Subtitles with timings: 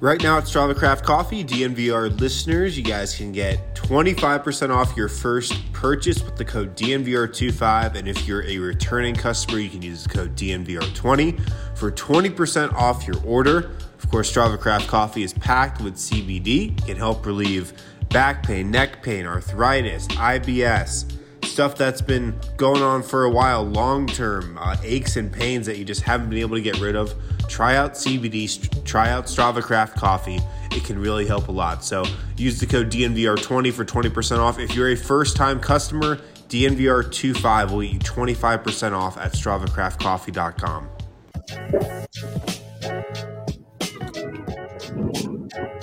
[0.00, 5.08] Right now at Strava Craft Coffee, DNVR listeners, you guys can get 25% off your
[5.08, 7.96] first purchase with the code DNVR25.
[7.96, 13.08] And if you're a returning customer, you can use the code DNVR20 for 20% off
[13.08, 13.72] your order.
[14.00, 17.72] Of course, Strava Craft Coffee is packed with CBD, it can help relieve
[18.08, 21.12] back pain, neck pain, arthritis, IBS,
[21.42, 25.76] stuff that's been going on for a while, long term uh, aches and pains that
[25.76, 27.12] you just haven't been able to get rid of
[27.48, 30.38] try out CBD, try out Strava Craft Coffee.
[30.70, 31.82] It can really help a lot.
[31.82, 32.04] So
[32.36, 34.58] use the code DNVR20 for 20% off.
[34.58, 40.88] If you're a first time customer, DNVR25 will get you 25% off at StravaCraftCoffee.com.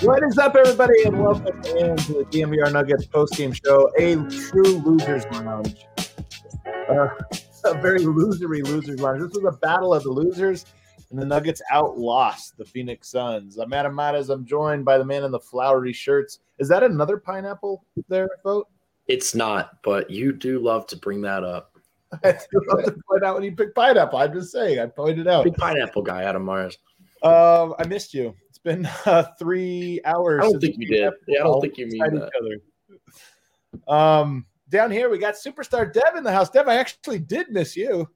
[0.02, 4.78] What is up, everybody, and welcome in to the DNVR Nuggets post-game show, a true
[4.80, 5.76] losers lounge.
[6.68, 7.08] Uh,
[7.66, 9.22] a very losery losers lounge.
[9.22, 10.66] This was a battle of the losers
[11.16, 13.58] and the Nuggets outlost the Phoenix Suns.
[13.58, 14.30] I'm Adam Mares.
[14.30, 16.40] I'm joined by the man in the flowery shirts.
[16.60, 18.68] Is that another pineapple there, vote?
[19.08, 21.72] It's not, but you do love to bring that up.
[22.26, 24.20] I do love to point out when you pick pineapple.
[24.20, 25.46] I'm just saying, I pointed out.
[25.46, 26.78] Big pineapple guy, Adam Mares.
[27.24, 28.36] Um, I missed you.
[28.50, 30.44] It's been uh, three hours.
[30.44, 31.14] I don't think you did.
[31.30, 33.94] Yeah, I don't think you mean that.
[33.94, 36.50] Um, down here we got superstar Dev in the house.
[36.50, 38.10] Dev, I actually did miss you.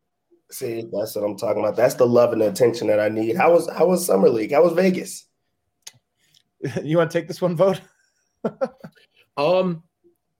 [0.51, 1.75] See, that's what I'm talking about.
[1.75, 3.35] That's the love and the attention that I need.
[3.35, 4.51] How was how was summer league?
[4.51, 5.25] How was Vegas?
[6.83, 7.79] You want to take this one vote?
[9.37, 9.81] um,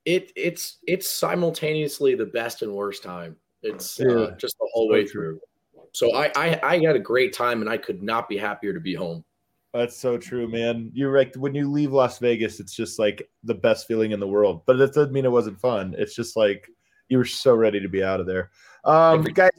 [0.04, 3.38] it it's it's simultaneously the best and worst time.
[3.62, 5.40] It's uh, just the whole way through.
[5.94, 8.82] So I, I I had a great time and I could not be happier to
[8.82, 9.24] be home.
[9.74, 10.92] That's so true, man.
[10.94, 11.36] You're right.
[11.38, 14.64] When you leave Las Vegas, it's just like the best feeling in the world.
[14.66, 15.96] But it doesn't mean it wasn't fun.
[15.98, 16.68] It's just like
[17.08, 18.50] you were so ready to be out of there.
[18.84, 19.52] Um, guys,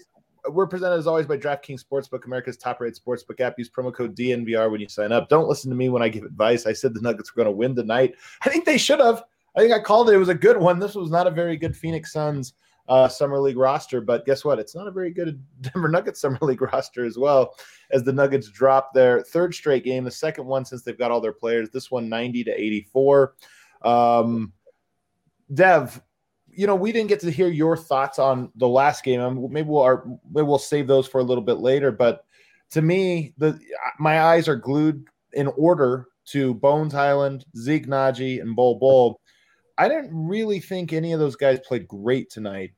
[0.51, 3.59] we're presented as always by DraftKings Sportsbook, America's top-rated sportsbook app.
[3.59, 5.29] Use promo code DNVR when you sign up.
[5.29, 6.67] Don't listen to me when I give advice.
[6.67, 8.15] I said the Nuggets were going to win tonight.
[8.43, 9.25] I think they should have.
[9.57, 10.15] I think I called it.
[10.15, 10.79] It was a good one.
[10.79, 12.55] This was not a very good Phoenix Suns
[12.89, 14.59] uh, summer league roster, but guess what?
[14.59, 17.55] It's not a very good Denver Nuggets summer league roster as well.
[17.91, 21.21] As the Nuggets drop their third straight game, the second one since they've got all
[21.21, 21.71] their players.
[21.71, 23.35] This one 90 to 84.
[23.83, 24.53] Um,
[25.55, 26.01] Dev,
[26.53, 29.51] you know, we didn't get to hear your thoughts on the last game.
[29.51, 31.93] Maybe we'll maybe we'll save those for a little bit later.
[31.93, 32.25] But
[32.71, 33.59] to me, the
[33.99, 39.21] my eyes are glued in order to Bones Hyland, Zeke Nnaji, and Bol Bol.
[39.79, 42.73] I didn't really think any of those guys played great tonight.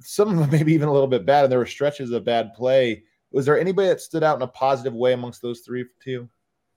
[0.00, 2.54] Some of them maybe even a little bit bad, and there were stretches of bad
[2.54, 3.04] play.
[3.30, 6.28] Was there anybody that stood out in a positive way amongst those three to you?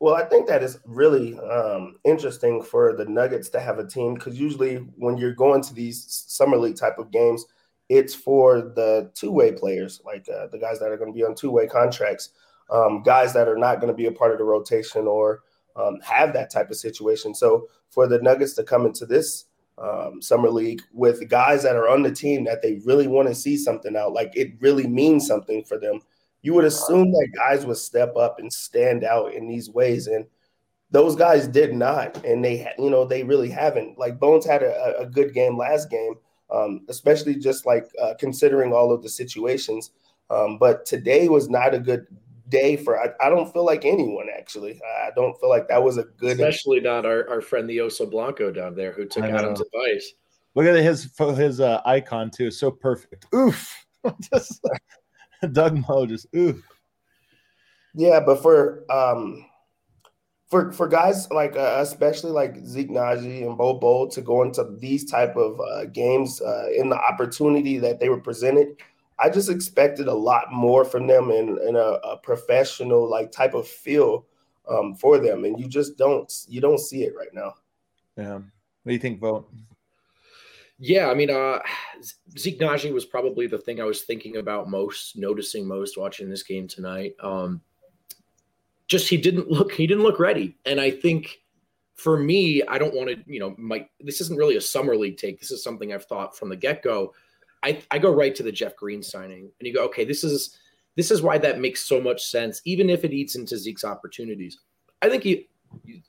[0.02, 4.16] Well, I think that is really um, interesting for the Nuggets to have a team
[4.16, 7.46] because usually when you're going to these summer league type of games,
[7.88, 11.24] it's for the two way players, like uh, the guys that are going to be
[11.24, 12.30] on two way contracts,
[12.72, 15.44] um, guys that are not going to be a part of the rotation or
[15.76, 17.36] um, have that type of situation.
[17.36, 19.46] So for the Nuggets to come into this
[19.78, 23.36] um, summer league with guys that are on the team that they really want to
[23.36, 26.00] see something out, like it really means something for them
[26.42, 30.26] you would assume that guys would step up and stand out in these ways and
[30.90, 33.98] those guys did not and they you know they really haven't.
[33.98, 36.16] Like bones had a, a good game last game
[36.52, 39.92] um, especially just like uh, considering all of the situations
[40.30, 42.08] um, but today was not a good
[42.52, 44.80] day for I, I, don't feel like anyone actually.
[45.04, 48.10] I don't feel like that was a good especially not our, our friend the oso
[48.10, 50.14] blanco down there who took adam's advice.
[50.54, 53.26] Look at his his uh, icon too so perfect.
[53.34, 53.86] Oof.
[54.34, 54.62] Just
[55.52, 56.62] Doug Moe just ooh.
[57.94, 59.46] Yeah, but for um
[60.52, 64.76] for for guys like uh, especially like Zeke Nnaji and Bol Bol to go into
[64.80, 68.76] these type of uh, games uh, in the opportunity that they were presented,
[69.18, 73.54] I just expected a lot more from them in, in a, a professional like type
[73.54, 74.26] of feel
[74.70, 77.56] um, for them, and you just don't you don't see it right now.
[78.18, 78.44] Yeah, what
[78.88, 79.50] do you think, Vote?
[80.84, 81.60] Yeah, I mean, uh,
[82.38, 86.44] Zeke Nnaji was probably the thing I was thinking about most, noticing most watching this
[86.44, 87.16] game tonight.
[87.22, 87.62] Um,
[88.88, 91.40] just he didn't look he didn't look ready, and I think
[91.96, 95.18] for me, I don't want to, you know, my this isn't really a summer league
[95.18, 95.40] take.
[95.40, 97.14] This is something I've thought from the get go.
[97.64, 100.58] I, I go right to the Jeff Green signing, and you go, okay, this is
[100.98, 104.58] this is why that makes so much sense, even if it eats into Zeke's opportunities.
[105.02, 105.48] I think he,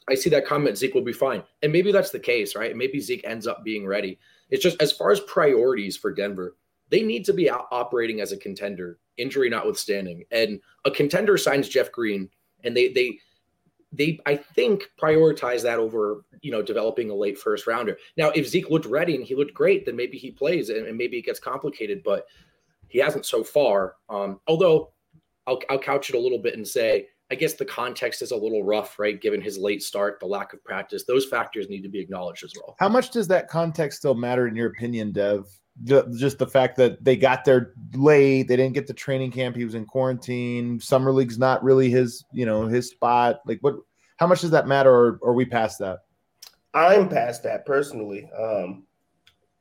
[0.08, 0.78] I see that comment.
[0.78, 2.74] Zeke will be fine, and maybe that's the case, right?
[2.74, 4.18] Maybe Zeke ends up being ready.
[4.50, 6.56] It's just as far as priorities for Denver,
[6.90, 10.24] they need to be operating as a contender, injury notwithstanding.
[10.30, 12.28] And a contender signs Jeff Green,
[12.64, 13.18] and they they
[13.92, 17.96] they I think prioritize that over you know developing a late first rounder.
[18.16, 20.96] Now, if Zeke looked ready and he looked great, then maybe he plays and, and
[20.96, 22.26] maybe it gets complicated, but
[22.88, 23.96] he hasn't so far.
[24.08, 24.92] Um, although
[25.46, 28.36] I'll, I'll couch it a little bit and say I guess the context is a
[28.36, 29.18] little rough, right?
[29.18, 32.52] Given his late start, the lack of practice, those factors need to be acknowledged as
[32.54, 32.76] well.
[32.78, 35.46] How much does that context still matter in your opinion, Dev?
[35.84, 39.56] just the fact that they got there late, they didn't get the training camp.
[39.56, 40.78] He was in quarantine.
[40.78, 43.40] Summer league's not really his, you know, his spot.
[43.46, 43.76] Like, what?
[44.18, 46.00] How much does that matter, or, or are we past that?
[46.74, 48.30] I'm past that personally.
[48.38, 48.84] Um,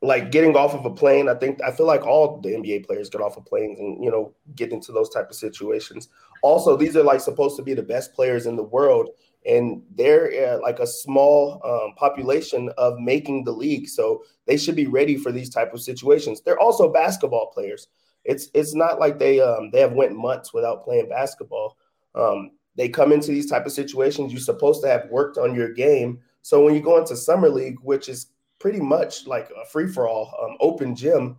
[0.02, 3.10] like getting off of a plane, I think I feel like all the NBA players
[3.10, 6.10] get off of planes and you know get into those type of situations.
[6.42, 9.10] Also, these are like supposed to be the best players in the world,
[9.46, 14.76] and they're uh, like a small um, population of making the league, so they should
[14.76, 16.42] be ready for these type of situations.
[16.42, 17.88] They're also basketball players.
[18.24, 21.78] It's it's not like they um, they have went months without playing basketball.
[22.16, 24.32] Um, they come into these type of situations.
[24.32, 26.20] You're supposed to have worked on your game.
[26.42, 28.28] So when you go into summer league, which is
[28.62, 31.38] pretty much like a free for all, um, open gym.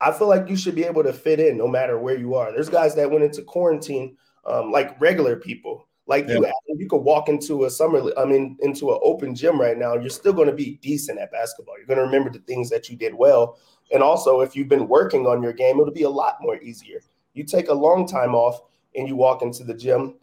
[0.00, 2.52] I feel like you should be able to fit in no matter where you are.
[2.52, 4.16] There's guys that went into quarantine
[4.46, 5.86] um, like regular people.
[6.06, 6.36] Like yeah.
[6.36, 9.94] you, you could walk into a summer, I mean, into an open gym right now.
[9.94, 11.76] You're still going to be decent at basketball.
[11.78, 13.58] You're going to remember the things that you did well,
[13.92, 17.00] and also if you've been working on your game, it'll be a lot more easier.
[17.34, 18.60] You take a long time off
[18.94, 20.14] and you walk into the gym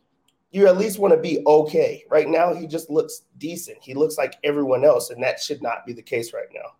[0.53, 2.05] you at least want to be okay.
[2.09, 3.79] Right now, he just looks decent.
[3.81, 6.75] He looks like everyone else, and that should not be the case right now.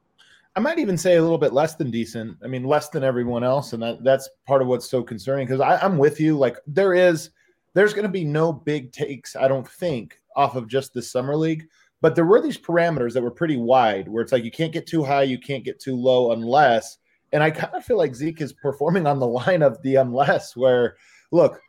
[0.55, 2.37] I might even say a little bit less than decent.
[2.43, 5.47] I mean, less than everyone else, and that that's part of what's so concerning.
[5.47, 6.37] Because I'm with you.
[6.37, 7.31] Like there is,
[7.73, 9.35] there's going to be no big takes.
[9.35, 11.65] I don't think off of just the summer league,
[12.01, 14.85] but there were these parameters that were pretty wide, where it's like you can't get
[14.85, 16.97] too high, you can't get too low, unless.
[17.31, 20.55] And I kind of feel like Zeke is performing on the line of the unless,
[20.55, 20.97] where
[21.31, 21.59] look,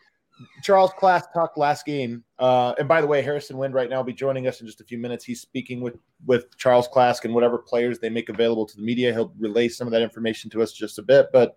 [0.63, 2.25] Charles Klask talked last game.
[2.39, 4.81] Uh, and by the way, Harrison Wind right now will be joining us in just
[4.81, 5.25] a few minutes.
[5.25, 5.97] He's speaking with
[6.27, 9.13] with Charles Klask and whatever players they make available to the media.
[9.13, 11.29] He'll relay some of that information to us just a bit.
[11.33, 11.57] But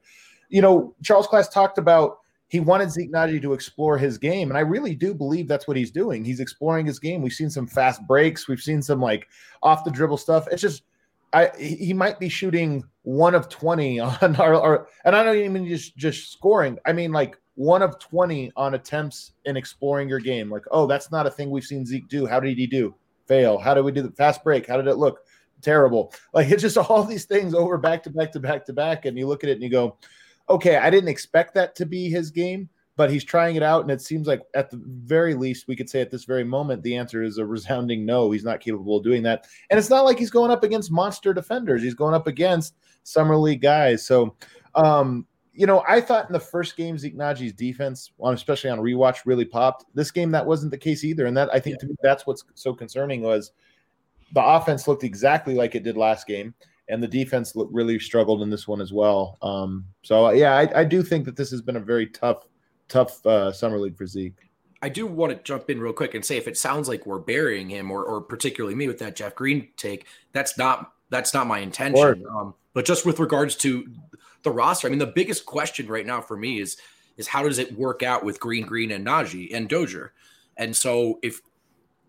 [0.50, 2.20] you know, Charles Klask talked about
[2.50, 5.76] he wanted Zeke Nnaji to explore his game, and I really do believe that's what
[5.76, 6.24] he's doing.
[6.24, 7.22] He's exploring his game.
[7.22, 8.48] We've seen some fast breaks.
[8.48, 9.28] We've seen some like
[9.64, 10.48] off the dribble stuff.
[10.52, 10.84] It's just
[11.34, 15.68] I he might be shooting one of twenty on our, our and I don't even
[15.68, 16.78] just just scoring.
[16.86, 20.48] I mean like one of 20 on attempts in exploring your game.
[20.48, 22.28] Like, oh, that's not a thing we've seen Zeke do.
[22.28, 22.94] How did he do?
[23.26, 23.58] Fail.
[23.58, 24.68] How did we do the fast break?
[24.68, 25.22] How did it look?
[25.64, 26.14] Terrible.
[26.34, 29.06] Like it's just all these things over back to back to back to back.
[29.06, 29.98] And you look at it and you go,
[30.48, 33.82] okay, I didn't expect that to be his game, but he's trying it out.
[33.82, 36.84] And it seems like at the very least, we could say at this very moment,
[36.84, 38.30] the answer is a resounding no.
[38.30, 39.48] He's not capable of doing that.
[39.72, 41.82] And it's not like he's going up against monster defenders.
[41.82, 44.06] He's going up against summer league guys.
[44.06, 44.36] So,
[44.76, 45.26] um,
[45.58, 49.44] you know, I thought in the first game Zeke Nnaji's defense, especially on rewatch, really
[49.44, 49.86] popped.
[49.96, 51.80] This game that wasn't the case either, and that I think yeah.
[51.80, 53.52] to me that's what's so concerning was
[54.34, 56.54] the offense looked exactly like it did last game,
[56.90, 59.40] and the defense looked, really struggled in this one as well.
[59.42, 62.46] Um, so yeah, I, I, do think that this has been a very tough,
[62.88, 64.38] tough uh, summer league for Zeke.
[64.84, 67.18] I do want to jump in real quick and say if it sounds like we're
[67.18, 71.48] burying him, or, or particularly me with that Jeff Green take, that's not that's not
[71.48, 72.24] my intention.
[72.30, 73.88] Um, but just with regards to
[74.48, 74.88] the roster.
[74.88, 76.78] I mean, the biggest question right now for me is
[77.18, 80.14] is how does it work out with Green, Green, and Nnaji and Dozier?
[80.56, 81.42] And so if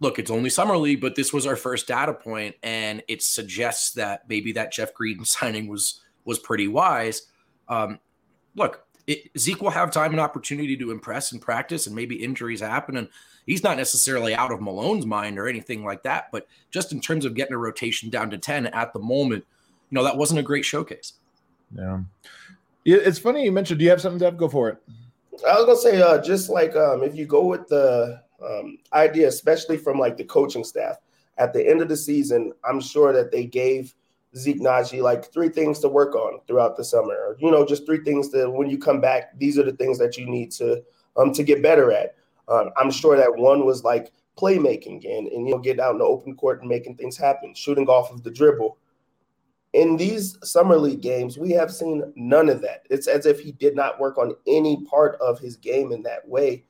[0.00, 3.92] look, it's only summer league, but this was our first data point, and it suggests
[3.92, 7.22] that maybe that Jeff Green signing was was pretty wise.
[7.68, 7.98] Um,
[8.54, 12.60] look, it, Zeke will have time and opportunity to impress and practice, and maybe injuries
[12.60, 13.08] happen, and
[13.46, 16.26] he's not necessarily out of Malone's mind or anything like that.
[16.30, 19.44] But just in terms of getting a rotation down to ten at the moment,
[19.90, 21.14] you know that wasn't a great showcase.
[21.74, 22.00] Yeah.
[22.84, 23.78] It's funny you mentioned.
[23.78, 24.36] Do you have something, Dev?
[24.36, 24.78] Go for it.
[25.46, 29.28] I was gonna say, uh, just like um, if you go with the um, idea,
[29.28, 30.96] especially from like the coaching staff,
[31.36, 33.94] at the end of the season, I'm sure that they gave
[34.36, 37.86] Zeke Nnaji like three things to work on throughout the summer, or you know, just
[37.86, 40.82] three things that when you come back, these are the things that you need to
[41.16, 42.16] um to get better at.
[42.48, 45.98] Um, I'm sure that one was like playmaking and and you know, getting out in
[45.98, 48.78] the open court and making things happen, shooting off of the dribble
[49.72, 52.86] in these summer league games, we have seen none of that.
[52.90, 56.26] It's as if he did not work on any part of his game in that
[56.26, 56.64] way,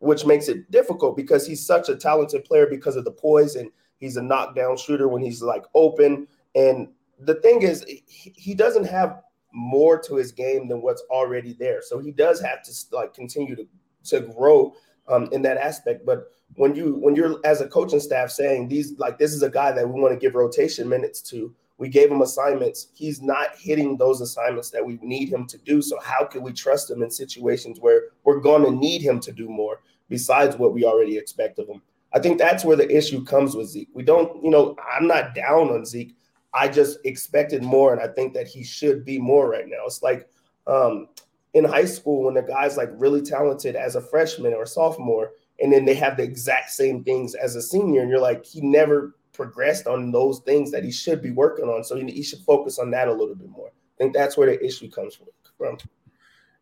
[0.00, 3.70] which makes it difficult because he's such a talented player because of the poise and
[3.98, 6.26] he's a knockdown shooter when he's like open.
[6.54, 6.88] And
[7.20, 9.22] the thing is, he doesn't have
[9.52, 11.80] more to his game than what's already there.
[11.82, 13.66] So he does have to like continue to
[14.04, 14.74] to grow
[15.06, 16.04] um, in that aspect.
[16.04, 19.50] But when you when you're as a coaching staff saying these like this is a
[19.50, 22.88] guy that we want to give rotation minutes to we gave him assignments.
[22.94, 25.82] He's not hitting those assignments that we need him to do.
[25.82, 29.32] So how can we trust him in situations where we're going to need him to
[29.32, 31.82] do more besides what we already expect of him?
[32.14, 33.88] I think that's where the issue comes with Zeke.
[33.94, 36.14] We don't, you know, I'm not down on Zeke.
[36.54, 39.86] I just expected more, and I think that he should be more right now.
[39.86, 40.28] It's like
[40.66, 41.08] um,
[41.54, 45.72] in high school when the guy's like really talented as a freshman or sophomore, and
[45.72, 49.14] then they have the exact same things as a senior, and you're like, he never
[49.32, 51.84] progressed on those things that he should be working on.
[51.84, 53.68] So he, should focus on that a little bit more.
[53.68, 55.28] I think that's where the issue comes from.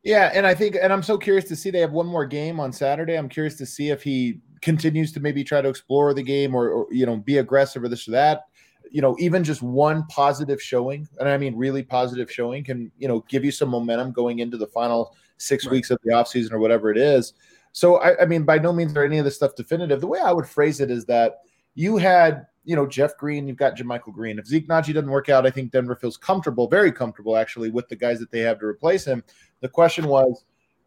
[0.03, 2.59] Yeah, and I think, and I'm so curious to see they have one more game
[2.59, 3.17] on Saturday.
[3.17, 6.69] I'm curious to see if he continues to maybe try to explore the game or,
[6.71, 8.45] or you know be aggressive or this or that.
[8.91, 13.09] You know, even just one positive showing, and I mean really positive showing, can you
[13.09, 15.73] know give you some momentum going into the final six right.
[15.73, 17.35] weeks of the offseason or whatever it is.
[17.73, 20.01] So I, I mean, by no means are any of this stuff definitive.
[20.01, 21.41] The way I would phrase it is that
[21.75, 24.39] you had you know, Jeff Green, you've got JaMychal Green.
[24.39, 27.89] If Zeke Nnaji doesn't work out, I think Denver feels comfortable, very comfortable actually, with
[27.89, 29.25] the guys that they have to replace him.
[29.61, 30.45] The question was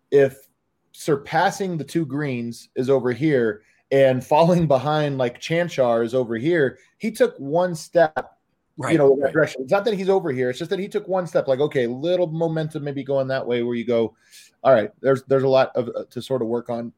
[0.09, 0.47] if
[0.93, 6.79] surpassing the two greens is over here and falling behind like Čančar is over here,
[6.99, 8.37] he took one step,
[8.77, 9.33] right, you know, right.
[9.33, 9.63] direction.
[9.63, 11.85] It's not that he's over here, it's just that he took one step, like, okay,
[11.85, 14.15] little momentum maybe going that way where you go,
[14.63, 16.93] all right, there's there's a lot of uh, to sort of work on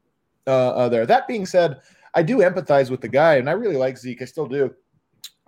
[0.46, 1.06] uh, uh, there.
[1.06, 1.80] That being said,
[2.16, 4.22] I do empathize with the guy, and I really like Zeke.
[4.22, 4.74] I still do,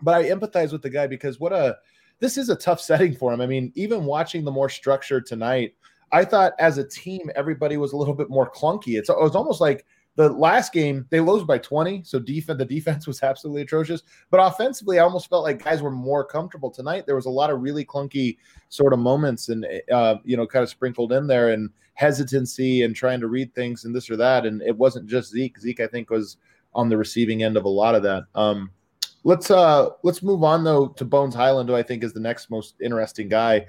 [0.03, 1.79] but I empathize with the guy because what a
[2.21, 3.41] this is a tough setting for him.
[3.41, 5.75] I mean, even watching the more structure tonight,
[6.13, 8.99] I thought as a team everybody was a little bit more clunky.
[8.99, 9.87] It's it was almost like
[10.19, 14.39] the last game they lost by 20 so defense the defense was absolutely atrocious but
[14.39, 17.63] offensively i almost felt like guys were more comfortable tonight there was a lot of
[17.63, 18.37] really clunky
[18.69, 22.97] sort of moments and uh, you know kind of sprinkled in there and hesitancy and
[22.97, 25.87] trying to read things and this or that and it wasn't just zeke zeke i
[25.87, 26.37] think was
[26.79, 28.23] on the receiving end of a lot of that.
[28.37, 28.71] Um,
[29.25, 32.51] let's uh let's move on though to Bones Hyland, who I think is the next
[32.51, 33.67] most interesting guy.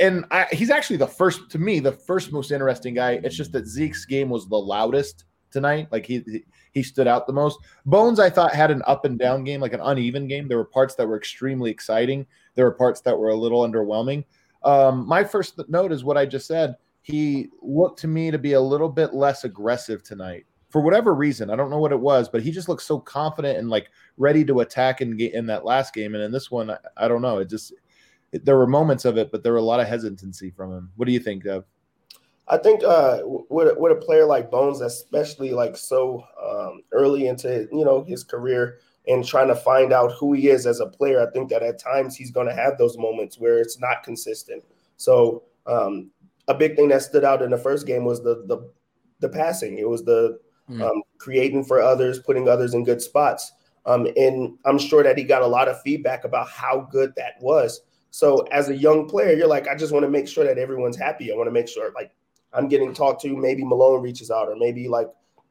[0.00, 3.20] And I, he's actually the first to me, the first most interesting guy.
[3.22, 5.86] It's just that Zeke's game was the loudest tonight.
[5.92, 6.42] Like he
[6.72, 7.60] he stood out the most.
[7.84, 10.48] Bones, I thought, had an up and down game, like an uneven game.
[10.48, 12.26] There were parts that were extremely exciting.
[12.56, 14.24] There were parts that were a little underwhelming.
[14.64, 16.74] Um, my first note is what I just said.
[17.02, 21.50] He looked to me to be a little bit less aggressive tonight for whatever reason.
[21.50, 24.44] I don't know what it was, but he just looked so confident and like ready
[24.44, 26.14] to attack in, in that last game.
[26.14, 27.38] And in this one, I, I don't know.
[27.38, 27.72] It just,
[28.32, 30.90] it, there were moments of it, but there were a lot of hesitancy from him.
[30.96, 31.64] What do you think, Dev?
[32.48, 37.66] I think uh, with, with a player like Bones, especially like so um, early into
[37.72, 41.20] you know his career and trying to find out who he is as a player,
[41.20, 44.64] I think that at times he's going to have those moments where it's not consistent.
[44.96, 46.10] So um,
[46.48, 48.70] a big thing that stood out in the first game was the the
[49.18, 49.78] the passing.
[49.78, 50.38] It was the
[50.70, 50.82] mm.
[50.82, 53.52] um, creating for others, putting others in good spots.
[53.84, 57.34] Um, and I'm sure that he got a lot of feedback about how good that
[57.40, 57.82] was.
[58.10, 60.96] So as a young player, you're like, I just want to make sure that everyone's
[60.96, 61.32] happy.
[61.32, 62.12] I want to make sure like
[62.52, 63.36] I'm getting talked to.
[63.36, 65.08] Maybe Malone reaches out, or maybe like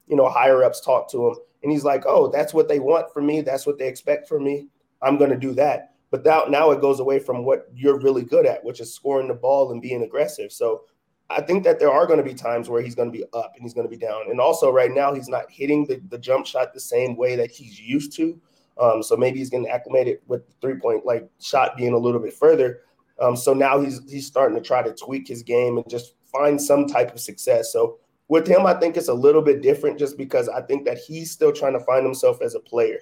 [0.08, 3.12] you know higher ups talk to him, and he's like, oh, that's what they want
[3.14, 3.42] from me.
[3.42, 4.68] That's what they expect from me.
[5.02, 5.94] I'm going to do that.
[6.12, 9.28] But now, now it goes away from what you're really good at, which is scoring
[9.28, 10.52] the ball and being aggressive.
[10.52, 10.84] So
[11.30, 13.54] I think that there are going to be times where he's going to be up
[13.56, 14.30] and he's going to be down.
[14.30, 17.50] And also, right now, he's not hitting the, the jump shot the same way that
[17.50, 18.40] he's used to.
[18.80, 22.20] Um, so maybe he's getting acclimated with the three point like shot being a little
[22.20, 22.82] bit further.
[23.20, 26.62] Um, so now he's he's starting to try to tweak his game and just find
[26.62, 27.72] some type of success.
[27.72, 30.98] So with him, I think it's a little bit different just because I think that
[30.98, 33.00] he's still trying to find himself as a player.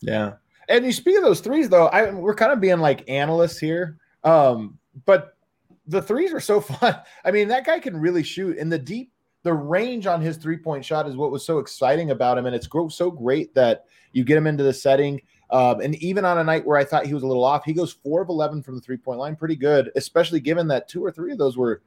[0.00, 0.34] Yeah.
[0.68, 3.98] And you speak of those threes, though, I, we're kind of being like analysts here.
[4.24, 5.36] Um, but
[5.90, 6.96] the threes are so fun.
[7.24, 9.12] I mean, that guy can really shoot in the deep.
[9.42, 12.54] The range on his three point shot is what was so exciting about him, and
[12.54, 15.20] it's so great that you get him into the setting.
[15.50, 17.72] Um, and even on a night where I thought he was a little off, he
[17.72, 21.04] goes four of eleven from the three point line, pretty good, especially given that two
[21.04, 21.82] or three of those were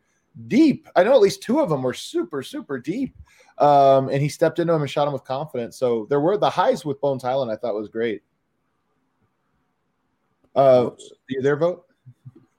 [0.47, 0.87] deep.
[0.95, 3.15] I know at least two of them were super super deep.
[3.59, 5.77] Um, and he stepped into him and shot him with confidence.
[5.77, 7.51] So there were the highs with Bones Hyland.
[7.51, 8.23] I thought was great.
[10.55, 10.89] Uh,
[11.29, 11.85] you there, vote?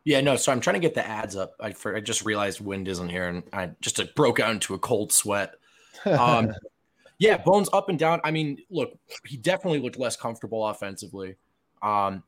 [0.05, 0.37] Yeah, no.
[0.37, 1.55] So I'm trying to get the ads up.
[1.59, 4.75] I, for, I just realized Wind isn't here, and I just uh, broke out into
[4.75, 5.55] a cold sweat.
[6.05, 6.53] Um,
[7.19, 8.21] yeah, Bones up and down.
[8.23, 11.37] I mean, look, he definitely looked less comfortable offensively.
[11.83, 12.23] Um,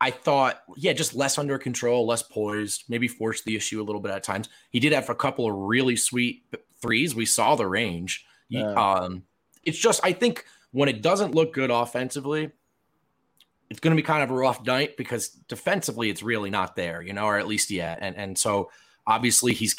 [0.00, 4.00] I thought, yeah, just less under control, less poised, maybe forced the issue a little
[4.00, 4.48] bit at times.
[4.70, 6.44] He did have a couple of really sweet
[6.80, 7.14] threes.
[7.14, 8.24] We saw the range.
[8.48, 8.72] Yeah.
[8.74, 9.24] Um,
[9.64, 12.52] it's just, I think when it doesn't look good offensively,
[13.70, 17.02] it's going to be kind of a rough night because defensively it's really not there,
[17.02, 17.98] you know, or at least yet.
[18.00, 18.70] And and so
[19.06, 19.76] obviously he's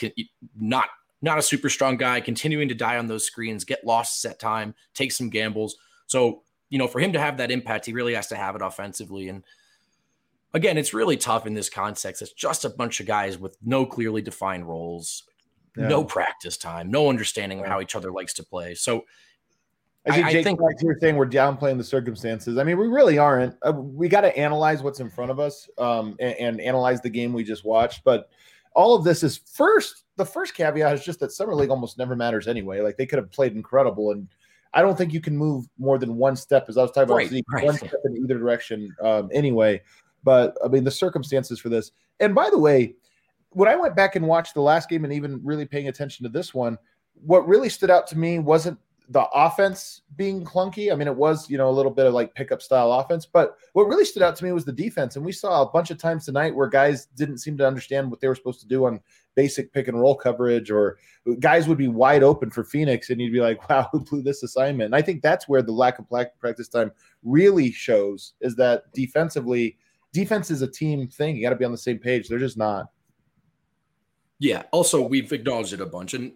[0.60, 0.90] not
[1.22, 4.74] not a super strong guy, continuing to die on those screens, get lost set time,
[4.94, 5.78] take some gambles.
[6.08, 8.62] So you know, for him to have that impact, he really has to have it
[8.62, 9.28] offensively.
[9.28, 9.44] And
[10.54, 12.22] again, it's really tough in this context.
[12.22, 15.24] It's just a bunch of guys with no clearly defined roles,
[15.76, 15.88] yeah.
[15.88, 18.76] no practice time, no understanding of how each other likes to play.
[18.76, 19.06] So
[20.08, 22.58] I think, I, Jake, I think you're saying we're downplaying the circumstances.
[22.58, 23.56] I mean, we really aren't.
[23.62, 27.10] Uh, we got to analyze what's in front of us um, and, and, analyze the
[27.10, 28.04] game we just watched.
[28.06, 28.30] But
[28.74, 30.06] all of this is first.
[30.16, 32.80] The first caveat is just that summer league almost never matters anyway.
[32.80, 34.28] Like they could have played incredible, and
[34.74, 36.66] I don't think you can move more than one step.
[36.70, 37.66] As I was talking Right, about, right.
[37.66, 39.82] one step in either direction um, anyway.
[40.24, 41.92] But I mean, the circumstances for this.
[42.22, 42.96] And by the way,
[43.52, 46.30] when I went back and watched the last game, and even really paying attention to
[46.30, 46.78] this one,
[47.26, 48.78] what really stood out to me wasn't
[49.12, 50.92] the offense being clunky.
[50.92, 53.56] I mean, it was, you know, a little bit of like pickup style offense, but
[53.74, 55.16] what really stood out to me was the defense.
[55.16, 58.20] And we saw a bunch of times tonight where guys didn't seem to understand what
[58.20, 59.00] they were supposed to do on
[59.36, 61.00] basic pick and roll coverage, or
[61.40, 64.44] guys would be wide open for Phoenix, and you'd be like, wow, who blew this
[64.44, 64.88] assignment?
[64.88, 66.06] And I think that's where the lack of
[66.40, 66.92] practice time
[67.24, 69.78] really shows is that defensively,
[70.14, 71.36] defense is a team thing.
[71.36, 72.28] You got to be on the same page.
[72.28, 72.88] They're just not.
[74.38, 74.64] Yeah.
[74.72, 76.34] Also, we've acknowledged it a bunch, and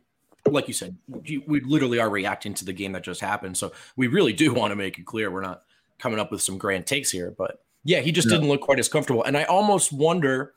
[0.50, 3.58] like you said, we, literally are reacting to the game that just happened.
[3.58, 5.64] So we really do want to make it clear we're not
[6.00, 7.34] coming up with some grand takes here.
[7.38, 10.54] But yeah, he just didn't look quite as comfortable, and I almost wonder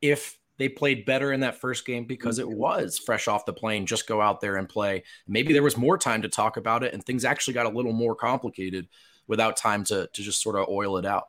[0.00, 3.86] if they played better in that first game because it was fresh off the plane.
[3.86, 5.04] Just go out there and play.
[5.26, 7.92] Maybe there was more time to talk about it, and things actually got a little
[7.92, 8.88] more complicated
[9.26, 11.28] without time to to just sort of oil it out.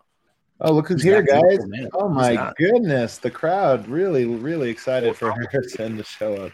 [0.63, 1.59] Oh, look who's Who's here, guys.
[1.93, 3.17] Oh my goodness.
[3.17, 6.51] The crowd really, really excited for Harrison to show up.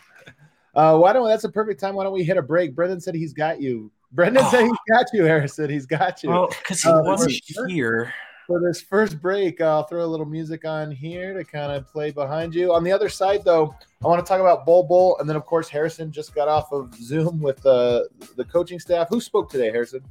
[0.77, 1.95] Uh, why don't that's a perfect time?
[1.95, 2.75] Why don't we hit a break?
[2.75, 3.91] Brendan said he's got you.
[4.11, 5.69] Brendan said he's got you, Harrison.
[5.69, 6.29] He's got you.
[6.29, 7.67] Well, because he Uh, wasn't sure.
[7.67, 8.13] here.
[8.45, 12.11] For this first break, I'll throw a little music on here to kind of play
[12.11, 12.73] behind you.
[12.73, 15.17] On the other side, though, I want to talk about Bol Bol.
[15.19, 18.03] And then, of course, Harrison just got off of Zoom with uh,
[18.37, 19.09] the coaching staff.
[19.09, 20.01] Who spoke today, Harrison?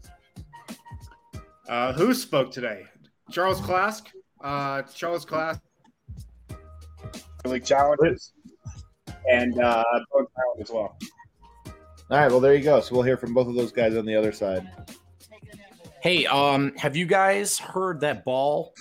[1.69, 2.85] Uh, who spoke today?
[3.31, 4.09] Charles Klask.
[4.43, 5.61] Uh, Charles Klask.
[7.47, 8.33] League challenges,
[9.31, 10.97] and uh, Bones Hyland as well.
[12.09, 12.81] All right, well, there you go.
[12.81, 14.69] So we'll hear from both of those guys on the other side.
[16.01, 18.73] Hey, um, have you guys heard that Ball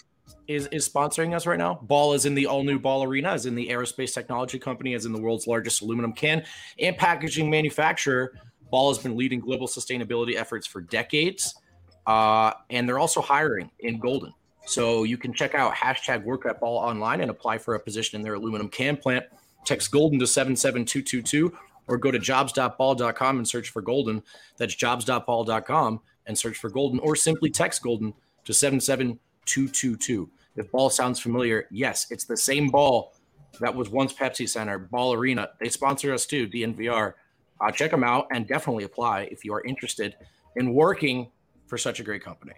[0.48, 1.80] is is sponsoring us right now?
[1.82, 5.06] Ball is in the all new Ball Arena, is in the aerospace technology company, is
[5.06, 6.46] in the world's largest aluminum can
[6.80, 8.34] and packaging manufacturer.
[8.70, 11.56] Ball has been leading global sustainability efforts for decades,
[12.06, 14.34] uh, and they're also hiring in Golden.
[14.68, 18.20] So you can check out hashtag work at Ball online and apply for a position
[18.20, 19.25] in their aluminum can plant.
[19.66, 21.54] Text Golden to seven seven two two two
[21.88, 24.24] or go to jobs.ball.com and search for Golden.
[24.58, 28.14] That's jobs.ball.com and search for Golden, or simply text Golden
[28.46, 30.30] to 77222.
[30.56, 33.14] If ball sounds familiar, yes, it's the same ball
[33.60, 35.50] that was once Pepsi Center, Ball Arena.
[35.60, 37.14] They sponsor us too, DNVR.
[37.62, 40.16] Uh, check them out and definitely apply if you are interested
[40.56, 41.30] in working
[41.68, 42.54] for such a great company.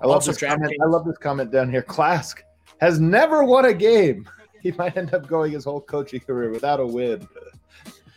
[0.00, 0.72] I love, Also, this comment.
[0.80, 1.82] I love this comment down here.
[1.82, 2.38] Klask
[2.80, 4.28] has never won a game.
[4.62, 7.26] He might end up going his whole coaching career without a win.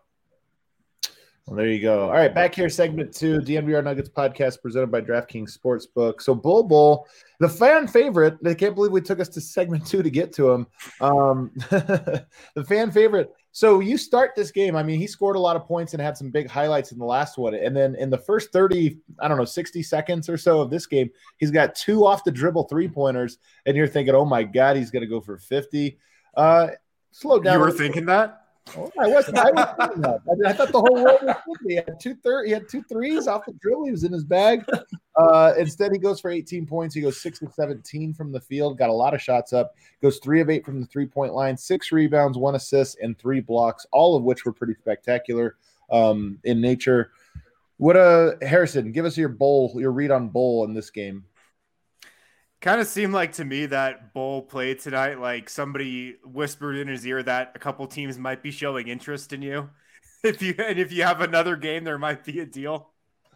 [1.47, 2.03] Well, there you go.
[2.03, 6.21] All right, back here, segment two, DNVR Nuggets podcast presented by DraftKings Sportsbook.
[6.21, 7.07] So, Bol Bol,
[7.39, 10.51] the fan favorite, I can't believe we took us to segment two to get to
[10.51, 10.67] him.
[11.01, 12.25] Um, the
[12.67, 13.33] fan favorite.
[13.53, 14.75] So, you start this game.
[14.75, 17.05] I mean, he scored a lot of points and had some big highlights in the
[17.05, 17.55] last one.
[17.55, 20.85] And then in the first 30, I don't know, 60 seconds or so of this
[20.85, 23.39] game, he's got two off the dribble three pointers.
[23.65, 25.97] And you're thinking, oh my God, he's going to go for 50.
[26.37, 26.67] Uh,
[27.09, 27.55] slow down.
[27.55, 28.40] You were thinking that?
[28.77, 29.05] Oh, I.
[29.05, 29.75] I was that.
[29.79, 32.69] I, mean, I thought the whole world was thinking he had two thir- He had
[32.69, 33.85] two threes off the dribble.
[33.85, 34.65] He was in his bag.
[35.17, 36.95] Uh, instead, he goes for 18 points.
[36.95, 38.77] He goes six of 17 from the field.
[38.77, 39.75] Got a lot of shots up.
[40.01, 41.57] Goes three of eight from the three point line.
[41.57, 43.85] Six rebounds, one assist, and three blocks.
[43.91, 45.57] All of which were pretty spectacular
[45.91, 47.11] um, in nature.
[47.75, 48.91] What uh Harrison?
[48.91, 51.25] Give us your Bol, your read on Bol in this game.
[52.61, 57.05] Kind of seemed like to me that Bol played tonight like somebody whispered in his
[57.05, 59.69] ear that a couple teams might be showing interest in you.
[60.23, 62.91] If you and if you have another game, there might be a deal.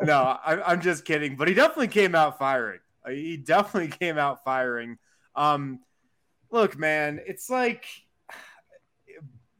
[0.00, 1.34] no, I, am just kidding.
[1.34, 2.78] But he definitely came out firing.
[3.04, 4.98] Uh, he definitely came out firing.
[5.34, 5.80] Um,
[6.52, 7.86] look, man, it's like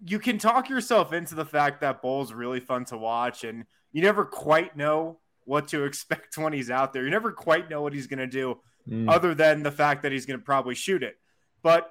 [0.06, 4.00] you can talk yourself into the fact that Bol's really fun to watch, and you
[4.00, 7.02] never quite know what to expect when he's out there.
[7.02, 9.10] You never quite know what he's going to do mm.
[9.10, 11.16] other than the fact that he's going to probably shoot it.
[11.62, 11.90] But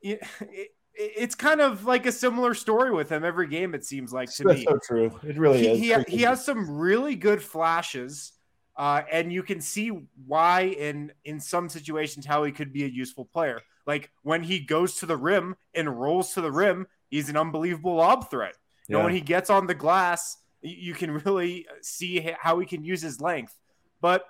[0.00, 3.74] it, it, it's kind of like a similar story with him every game.
[3.74, 4.64] It seems like to That's me.
[4.64, 5.20] So true.
[5.22, 6.04] It really he, is.
[6.08, 8.32] He, he has some really good flashes,
[8.76, 9.92] uh, and you can see
[10.26, 13.60] why in in some situations how he could be a useful player.
[13.86, 17.94] Like when he goes to the rim and rolls to the rim, he's an unbelievable
[17.94, 18.54] lob threat.
[18.88, 18.98] You yeah.
[18.98, 23.00] know, when he gets on the glass, you can really see how he can use
[23.00, 23.56] his length.
[24.00, 24.24] But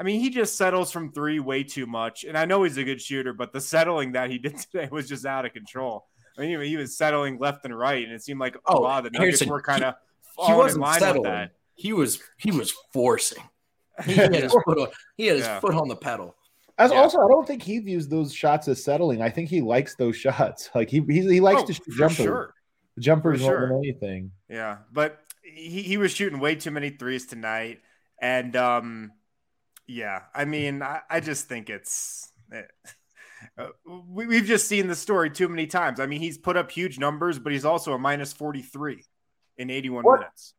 [0.00, 2.24] I mean, he just settles from three way too much.
[2.24, 5.06] And I know he's a good shooter, but the settling that he did today was
[5.06, 6.06] just out of control.
[6.38, 9.04] I mean, he was settling left and right, and it seemed like a oh, lot
[9.04, 9.94] of the Nuggets were kind of
[10.46, 11.50] he, wasn't settling.
[11.74, 13.42] He was he was forcing.
[14.06, 15.60] He had his foot on, he had his yeah.
[15.60, 16.34] foot on the pedal.
[16.78, 16.98] As yeah.
[16.98, 19.20] also, I don't think he views those shots as settling.
[19.20, 20.70] I think he likes those shots.
[20.74, 22.16] Like he he, he likes oh, to shoot jumpers.
[22.16, 22.54] Sure.
[22.98, 24.30] Jumpers more than anything.
[24.48, 27.80] Yeah, but he, he was shooting way too many threes tonight,
[28.20, 29.12] and um,
[29.90, 32.32] yeah, I mean, I, I just think it's.
[32.52, 32.70] It,
[33.58, 33.68] uh,
[34.06, 35.98] we, have just seen the story too many times.
[35.98, 39.02] I mean, he's put up huge numbers, but he's also a minus 43
[39.58, 40.20] in 81 what?
[40.20, 40.54] minutes.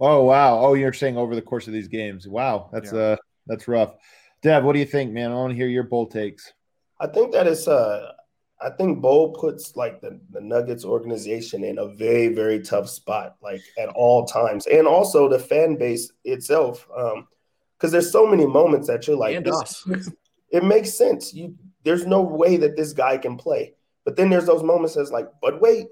[0.00, 0.58] Oh wow!
[0.58, 2.28] Oh, you're saying over the course of these games?
[2.28, 3.00] Wow, that's yeah.
[3.00, 3.16] uh
[3.46, 3.94] that's rough.
[4.42, 5.32] Dev, what do you think, man?
[5.32, 6.52] I want to hear your Bol takes.
[7.00, 8.12] I think that it's uh
[8.60, 13.36] I think Bol puts like the, the Nuggets organization in a very, very tough spot,
[13.40, 14.66] like at all times.
[14.66, 16.86] And also the fan base itself.
[16.96, 17.26] Um,
[17.78, 19.86] because there's so many moments that you're like, this,
[20.50, 21.32] it makes sense.
[21.32, 23.74] You there's no way that this guy can play.
[24.04, 25.86] But then there's those moments that's like, but wait,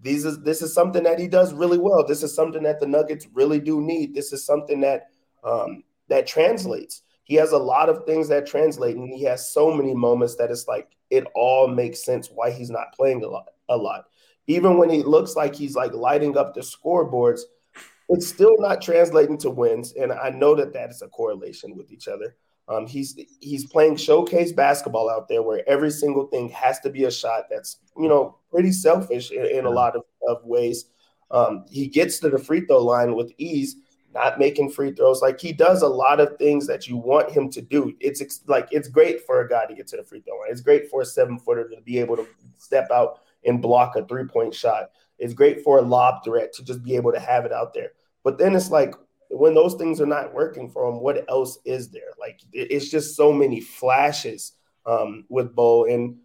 [0.00, 2.06] these is this is something that he does really well.
[2.06, 4.14] This is something that the Nuggets really do need.
[4.14, 5.08] This is something that
[5.44, 7.02] um, that translates.
[7.24, 10.50] He has a lot of things that translate, and he has so many moments that
[10.50, 13.48] it's like it all makes sense why he's not playing a lot.
[13.68, 14.06] A lot,
[14.46, 17.42] even when he looks like he's like lighting up the scoreboards,
[18.12, 19.94] it's still not translating to wins.
[19.94, 22.36] And I know that that is a correlation with each other.
[22.68, 27.04] Um, he's he's playing showcase basketball out there where every single thing has to be
[27.04, 30.86] a shot that's you know pretty selfish in, in a lot of, of ways.
[31.30, 33.76] Um, he gets to the free throw line with ease,
[34.14, 35.22] not making free throws.
[35.22, 37.94] Like he does a lot of things that you want him to do.
[37.98, 40.50] It's ex- like it's great for a guy to get to the free throw line.
[40.50, 42.26] It's great for a seven footer to be able to
[42.58, 44.90] step out and block a three point shot.
[45.18, 47.92] It's great for a lob threat to just be able to have it out there.
[48.24, 48.94] But then it's like
[49.30, 52.12] when those things are not working for him, what else is there?
[52.20, 54.52] Like it's just so many flashes
[54.86, 56.16] um, with Bol and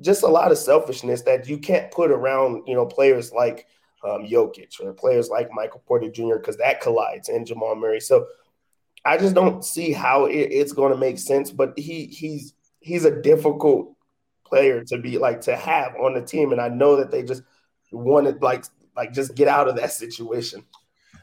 [0.00, 3.66] just a lot of selfishness that you can't put around, you know, players like
[4.04, 6.36] um, Jokic or players like Michael Porter Jr.
[6.36, 8.00] because that collides and Jamal Murray.
[8.00, 8.26] So
[9.04, 11.50] I just don't see how it, it's going to make sense.
[11.50, 13.94] But he he's he's a difficult
[14.44, 17.42] player to be like to have on the team, and I know that they just
[17.90, 18.64] wanted like
[18.96, 20.64] like just get out of that situation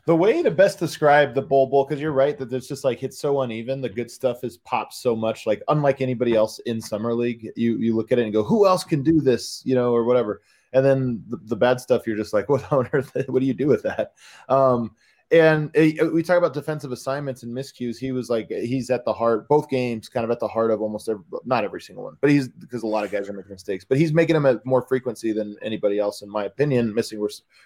[0.06, 3.04] the way to best describe the Bol Bol because you're right that it's just like
[3.04, 3.80] it's so uneven.
[3.80, 7.50] The good stuff is popped so much, like unlike anybody else in summer league.
[7.56, 10.04] You you look at it and go, who else can do this, you know, or
[10.04, 10.42] whatever.
[10.74, 13.16] And then the, the bad stuff, you're just like, what on earth?
[13.28, 14.14] What do you do with that?
[14.50, 14.92] Um,
[15.34, 17.98] and we talk about defensive assignments and miscues.
[17.98, 20.80] He was like he's at the heart both games, kind of at the heart of
[20.80, 23.52] almost every, not every single one, but he's because a lot of guys are making
[23.52, 26.94] mistakes, but he's making them at more frequency than anybody else, in my opinion.
[26.94, 27.26] Missing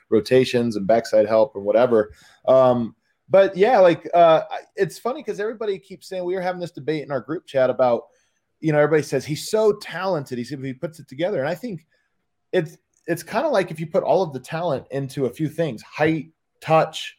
[0.09, 2.13] rotations and backside help and whatever.
[2.47, 2.95] Um,
[3.29, 4.43] but yeah, like uh,
[4.77, 7.69] it's funny because everybody keeps saying we were having this debate in our group chat
[7.69, 8.03] about,
[8.61, 10.37] you know, everybody says he's so talented.
[10.37, 11.85] He he puts it together, and I think
[12.53, 12.77] it's
[13.07, 15.81] it's kind of like if you put all of the talent into a few things,
[15.81, 17.17] height, touch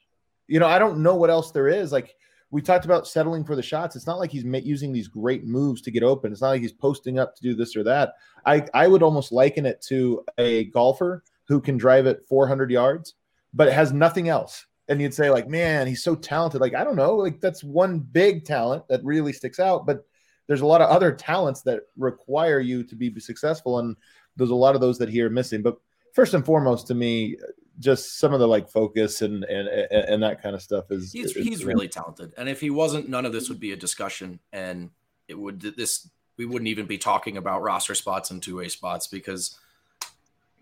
[0.48, 1.92] you know, I don't know what else there is.
[1.92, 2.16] Like
[2.50, 3.94] we talked about settling for the shots.
[3.94, 6.32] It's not like he's using these great moves to get open.
[6.32, 8.14] It's not like he's posting up to do this or that.
[8.46, 13.14] I, I would almost liken it to a golfer who can drive it 400 yards,
[13.52, 14.66] but it has nothing else.
[14.88, 16.62] And you'd say, like, man, he's so talented.
[16.62, 17.14] Like, I don't know.
[17.14, 19.84] Like, that's one big talent that really sticks out.
[19.84, 20.06] But
[20.46, 23.80] there's a lot of other talents that require you to be successful.
[23.80, 23.96] And
[24.36, 25.60] there's a lot of those that he are missing.
[25.60, 25.76] But
[26.14, 27.36] first and foremost, to me,
[27.78, 31.36] just some of the like focus and and and that kind of stuff is he's,
[31.36, 34.40] is, he's really talented and if he wasn't none of this would be a discussion
[34.52, 34.90] and
[35.28, 39.58] it would this we wouldn't even be talking about roster spots and two-way spots because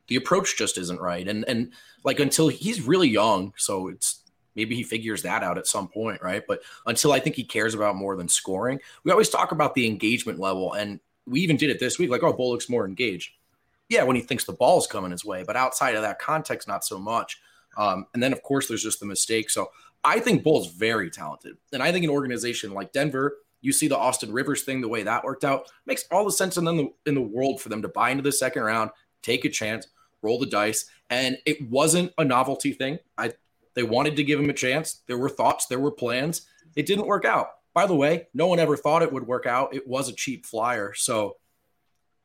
[0.08, 1.72] the approach just isn't right and and
[2.04, 4.20] like until he's really young so it's
[4.56, 6.42] maybe he figures that out at some point, right?
[6.48, 9.86] But until I think he cares about more than scoring, we always talk about the
[9.86, 10.72] engagement level.
[10.72, 13.32] And we even did it this week, like, oh, Bol looks more engaged.
[13.88, 16.84] Yeah, when he thinks the ball's coming his way, but outside of that context, not
[16.84, 17.40] so much.
[17.76, 19.50] Um, and then, of course, there's just the mistake.
[19.50, 19.70] So
[20.02, 21.56] I think Bol's very talented.
[21.72, 25.02] And I think an organization like Denver, you see the Austin Rivers thing, the way
[25.02, 27.88] that worked out, makes all the sense in the, in the world for them to
[27.88, 28.90] buy into the second round,
[29.22, 29.86] take a chance,
[30.22, 30.86] roll the dice.
[31.10, 32.98] And it wasn't a novelty thing.
[33.16, 33.32] I
[33.76, 35.02] they wanted to give him a chance.
[35.06, 36.46] There were thoughts, there were plans.
[36.74, 37.48] It didn't work out.
[37.74, 39.74] By the way, no one ever thought it would work out.
[39.74, 40.94] It was a cheap flyer.
[40.94, 41.36] So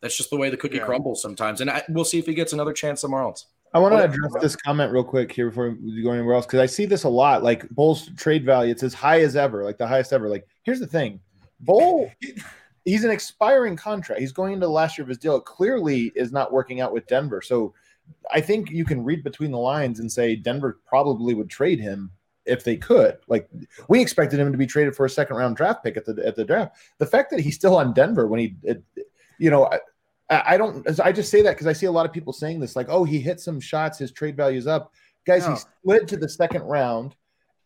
[0.01, 0.85] that's just the way the cookie yeah.
[0.85, 1.61] crumbles sometimes.
[1.61, 3.47] And I, we'll see if he gets another chance somewhere else.
[3.73, 6.59] I want to address this comment real quick here before we go anywhere else because
[6.59, 7.41] I see this a lot.
[7.41, 10.27] Like Bol's trade value, it's as high as ever, like the highest ever.
[10.27, 11.21] Like, here's the thing
[11.61, 12.11] Bol,
[12.85, 14.19] he's an expiring contract.
[14.19, 15.37] He's going into the last year of his deal.
[15.37, 17.41] It clearly is not working out with Denver.
[17.41, 17.73] So
[18.31, 22.11] I think you can read between the lines and say Denver probably would trade him
[22.45, 23.19] if they could.
[23.27, 23.49] Like
[23.87, 26.35] we expected him to be traded for a second round draft pick at the at
[26.35, 26.75] the draft.
[26.97, 28.83] The fact that he's still on Denver when he, it,
[29.37, 29.69] you know,
[30.29, 30.87] I, I, don't.
[30.99, 33.03] I just say that because I see a lot of people saying this, like, oh,
[33.03, 34.93] he hit some shots, his trade value is up.
[35.25, 35.53] Guys, no.
[35.53, 37.15] he slid to the second round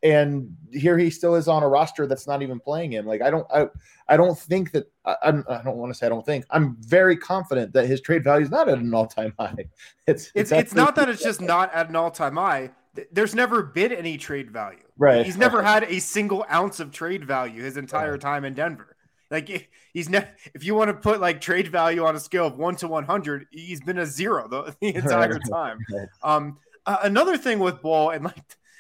[0.06, 3.08] and here he still is on a roster that's not even playing him.
[3.08, 3.68] Like I don't, I,
[4.08, 6.78] I don't think that I, I'm, I don't want to say I don't think I'm
[6.82, 9.56] very confident that his trade value is not at an all time high.
[10.08, 12.70] It's it's, it's, it's not that it's just not at an all time high.
[13.12, 14.84] There's never been any trade value.
[14.98, 15.26] Right.
[15.26, 18.22] He's never had a single ounce of trade value his entire right.
[18.22, 18.95] time in Denver.
[19.32, 22.58] Like he's ne- if you want to put like trade value on a scale of
[22.58, 25.42] one to one hundred, he's been a zero the, the entire right.
[25.50, 25.80] time.
[26.24, 28.38] Um, uh, another thing with Bol and like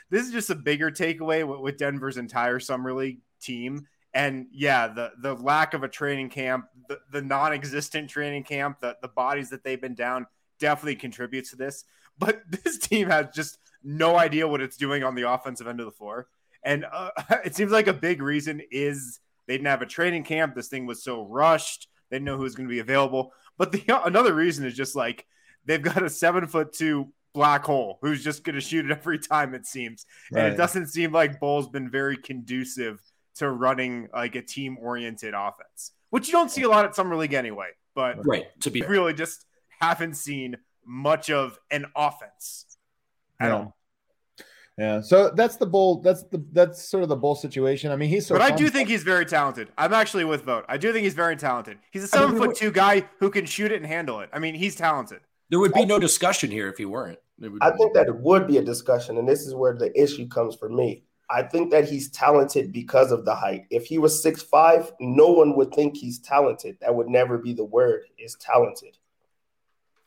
[0.09, 3.87] this is just a bigger takeaway with, with Denver's entire summer league team.
[4.13, 8.95] And yeah, the the lack of a training camp, the, the non-existent training camp, the,
[9.01, 10.27] the bodies that they've been down
[10.59, 11.83] definitely contributes to this.
[12.17, 15.85] But this team has just no idea what it's doing on the offensive end of
[15.85, 16.27] the floor.
[16.63, 17.09] And uh,
[17.45, 20.55] it seems like a big reason is they didn't have a training camp.
[20.55, 21.87] This thing was so rushed.
[22.09, 23.33] They didn't know who was going to be available.
[23.57, 25.25] But the another reason is just like
[25.65, 29.19] they've got a seven foot two black hole who's just going to shoot it every
[29.19, 30.05] time it seems.
[30.31, 30.45] Right.
[30.45, 33.01] And it doesn't seem like Bol's been very conducive
[33.35, 37.15] to running like a team oriented offense, which you don't see a lot at Summer
[37.15, 37.69] League anyway.
[37.93, 39.45] But right to be really just
[39.79, 42.77] haven't seen much of an offense
[43.39, 43.55] at yeah.
[43.55, 43.77] all.
[44.77, 46.01] Yeah, so that's the Bol.
[46.01, 47.91] That's the that's sort of the Bol situation.
[47.91, 48.35] I mean, he's so.
[48.35, 49.69] But I do think he's very talented.
[49.77, 50.65] I'm actually with vote.
[50.67, 51.77] I do think he's very talented.
[51.91, 54.29] He's a seven I mean, foot two guy who can shoot it and handle it.
[54.33, 55.21] I mean, he's talented.
[55.49, 57.19] There would be no discussion here if he weren't.
[57.61, 60.55] I think that it would be a discussion, and this is where the issue comes
[60.55, 61.03] for me.
[61.29, 63.65] I think that he's talented because of the height.
[63.69, 66.77] If he was six five, no one would think he's talented.
[66.81, 68.01] That would never be the word.
[68.17, 68.97] Is talented.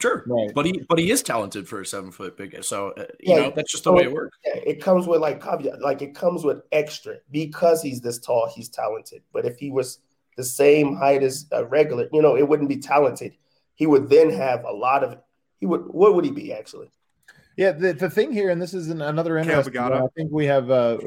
[0.00, 0.52] Sure, right.
[0.54, 2.62] but he but he is talented for a seven foot big.
[2.62, 4.38] So uh, you yeah, know that's just the so, way it works.
[4.44, 8.48] Yeah, it comes with like caveat, like it comes with extra because he's this tall.
[8.54, 9.22] He's talented.
[9.32, 9.98] But if he was
[10.37, 13.37] the same height as a regular, you know, it wouldn't be talented.
[13.74, 15.18] He would then have a lot of.
[15.58, 15.82] He would.
[15.88, 16.90] What would he be actually?
[17.56, 19.82] Yeah, the, the thing here, and this is an, another interesting.
[19.82, 20.98] One, I think we have uh,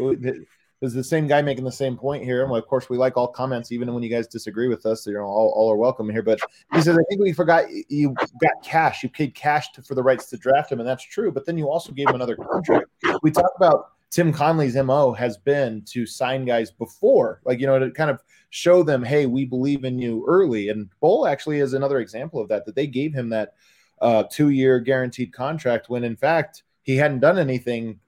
[0.82, 2.44] is the same guy making the same point here.
[2.44, 5.06] And of course, we like all comments, even when you guys disagree with us.
[5.06, 6.24] You know, all, all are welcome here.
[6.24, 6.40] But
[6.74, 9.04] he says, I think we forgot you got cash.
[9.04, 11.32] You paid cash to, for the rights to draft him, and that's true.
[11.32, 12.88] But then you also gave him another contract.
[13.22, 17.80] We talk about Tim Connelly's mo has been to sign guys before, like you know,
[17.80, 20.70] to kind of show them, hey, we believe in you early.
[20.70, 22.66] And Bol actually is another example of that.
[22.66, 23.54] That they gave him that
[24.02, 28.00] uh, two year guaranteed contract when in fact he hadn't done anything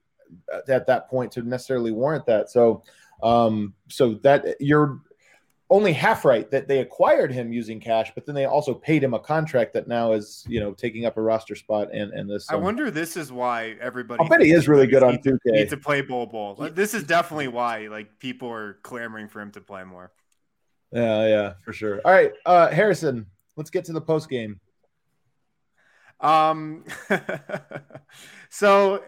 [0.68, 2.50] at that point to necessarily warrant that.
[2.50, 2.82] So,
[3.22, 5.00] um, so that you're
[5.70, 9.14] only half right that they acquired him using cash, but then they also paid him
[9.14, 12.50] a contract that now is you know taking up a roster spot and and this.
[12.50, 14.22] I wonder this is why everybody.
[14.24, 15.52] I bet he is really good on two K.
[15.52, 16.54] Need to play Bol Bol.
[16.72, 20.12] This is definitely why like people are clamoring for him to play more.
[20.92, 22.00] Yeah, yeah, for sure.
[22.04, 24.60] All right, uh, Harrison, let's get to the post game.
[26.20, 26.84] Um,
[28.48, 29.02] so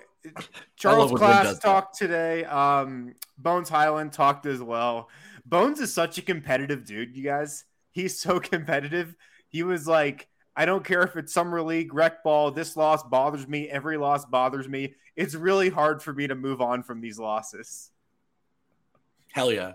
[0.76, 2.44] Charles Klask talked today.
[2.44, 5.08] Um, Bones Hyland talked as well.
[5.44, 7.64] Bones is such a competitive dude, you guys.
[7.92, 9.14] He's so competitive.
[9.48, 12.50] He was like, I don't care if it's summer league, rec ball.
[12.50, 13.68] This loss bothers me.
[13.68, 14.94] Every loss bothers me.
[15.14, 17.90] It's really hard for me to move on from these losses.
[19.32, 19.74] Hell yeah.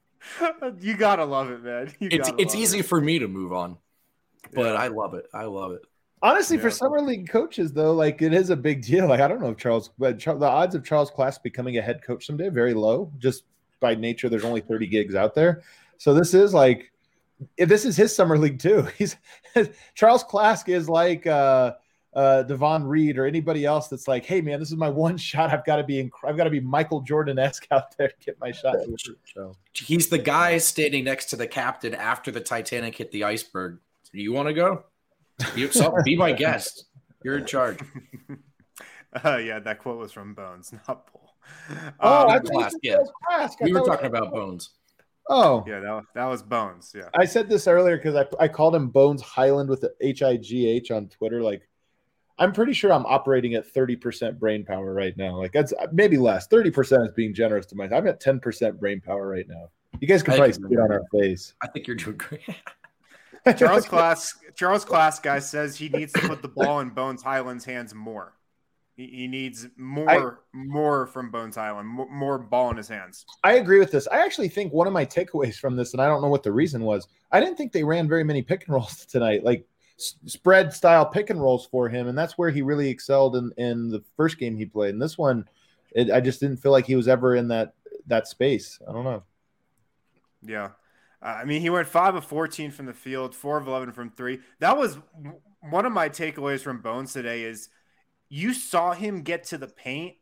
[0.80, 1.92] you gotta love it, man.
[2.00, 2.86] You it's it's easy it.
[2.86, 3.78] for me to move on,
[4.52, 4.72] but yeah.
[4.72, 5.26] I love it.
[5.32, 5.82] I love it.
[6.22, 6.62] Honestly, yeah.
[6.62, 9.08] for summer league coaches, though, like it is a big deal.
[9.08, 12.02] Like I don't know if Charles, but the odds of Charles Klask becoming a head
[12.02, 13.12] coach someday very low.
[13.18, 13.44] Just
[13.80, 15.62] by nature, there's only 30 gigs out there.
[15.98, 16.92] So this is like,
[17.56, 18.82] if this is his summer league too.
[18.98, 19.16] He's
[19.94, 21.74] Charles Klask is like uh
[22.14, 25.52] uh, Davon Reed or anybody else that's like, hey man, this is my one shot.
[25.52, 28.14] I've got to be inc- I've got to be Michael Jordan esque out there to
[28.24, 28.76] get my shot.
[29.34, 33.78] So He's the guy standing next to the captain after the Titanic hit the iceberg.
[34.12, 34.84] Do you want to go?
[35.56, 36.86] You, so, be my guest.
[37.24, 37.78] You're in charge.
[39.24, 41.34] Uh, yeah, that quote was from Bones, not Paul.
[41.98, 42.92] Oh, Um, I Klask, thought yeah.
[42.92, 43.50] it was Klask.
[43.62, 44.70] I We were thought- talking about Bones.
[45.30, 46.92] Oh, yeah, that, that was Bones.
[46.94, 47.08] Yeah.
[47.14, 50.36] I said this earlier because I, I called him Bones Highland with the H I
[50.36, 51.40] G H on Twitter.
[51.42, 51.66] Like,
[52.38, 55.38] I'm pretty sure I'm operating at 30% brain power right now.
[55.38, 56.46] Like, that's maybe less.
[56.46, 58.00] 30% is being generous to myself.
[58.02, 59.70] I'm at 10% brain power right now.
[60.00, 61.54] You guys can I probably see it on our face.
[61.62, 62.42] I think you're doing great.
[63.52, 67.64] Charles Klask Charles Klask guy says he needs to put the ball in Bones Hyland's
[67.64, 68.34] hands more.
[68.96, 73.24] He, he needs more more from Bones Highland, more, more ball in his hands.
[73.44, 74.08] I agree with this.
[74.08, 76.52] I actually think one of my takeaways from this, and I don't know what the
[76.52, 79.64] reason was, I didn't think they ran very many pick and rolls tonight, like
[79.98, 83.52] s- spread style pick and rolls for him, and that's where he really excelled in
[83.56, 84.94] in the first game he played.
[84.94, 85.48] And this one,
[85.92, 87.74] it, I just didn't feel like he was ever in that
[88.08, 88.80] that space.
[88.88, 89.22] I don't know.
[90.42, 90.70] Yeah.
[91.22, 94.10] Uh, I mean, he went five of 14 from the field, four of 11 from
[94.10, 94.40] three.
[94.60, 94.98] That was
[95.68, 97.68] one of my takeaways from Bones today is
[98.28, 100.14] you saw him get to the paint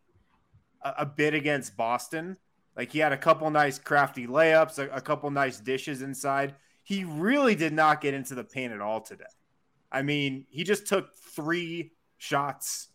[0.83, 2.37] a, a bit against Boston.
[2.77, 6.55] Like he had a couple nice crafty layups, a, a couple nice dishes inside.
[6.83, 9.25] He really did not get into the paint at all today.
[9.91, 12.89] I mean, he just took three shots,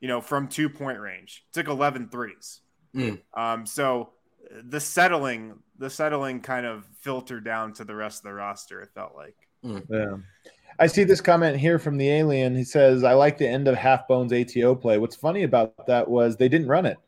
[0.00, 2.60] you know, from two point range, took 11 threes.
[2.94, 3.20] Mm.
[3.34, 4.10] Um, so
[4.62, 8.80] the settling, the settling kind of filtered down to the rest of the roster.
[8.82, 9.36] It felt like.
[9.62, 10.16] Yeah.
[10.78, 12.56] I see this comment here from the alien.
[12.56, 14.98] He says, I like the end of half bones ATO play.
[14.98, 16.98] What's funny about that was they didn't run it.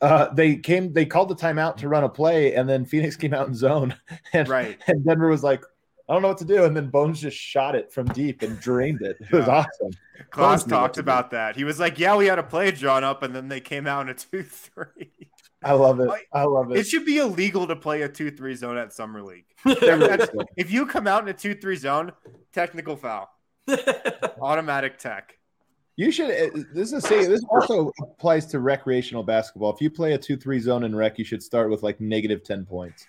[0.00, 3.34] Uh, they came, they called the timeout to run a play, and then Phoenix came
[3.34, 3.94] out in zone.
[4.32, 4.78] And, Right.
[4.86, 5.64] and Denver was like,
[6.08, 6.64] I don't know what to do.
[6.64, 9.16] And then Bones just shot it from deep and drained it.
[9.20, 9.52] It was Yeah.
[9.64, 9.90] awesome.
[10.30, 11.04] Klask Bones talked to do.
[11.04, 11.56] about that.
[11.56, 14.02] He was like, "Yeah, we had a play drawn up, and then they came out
[14.02, 15.10] in a two-three.
[15.64, 16.06] I love it.
[16.06, 16.86] Like, I love It it.
[16.86, 19.46] should be illegal to play a two-three zone at summer league.
[20.56, 22.12] If you come out in a two-three zone,
[22.52, 23.28] technical foul,
[24.40, 25.38] automatic tech.
[25.96, 26.30] You should.
[26.30, 29.72] uh, This is say this also applies to recreational basketball.
[29.72, 32.66] If you play a two-three zone in rec, you should start with like negative ten
[32.66, 33.06] points.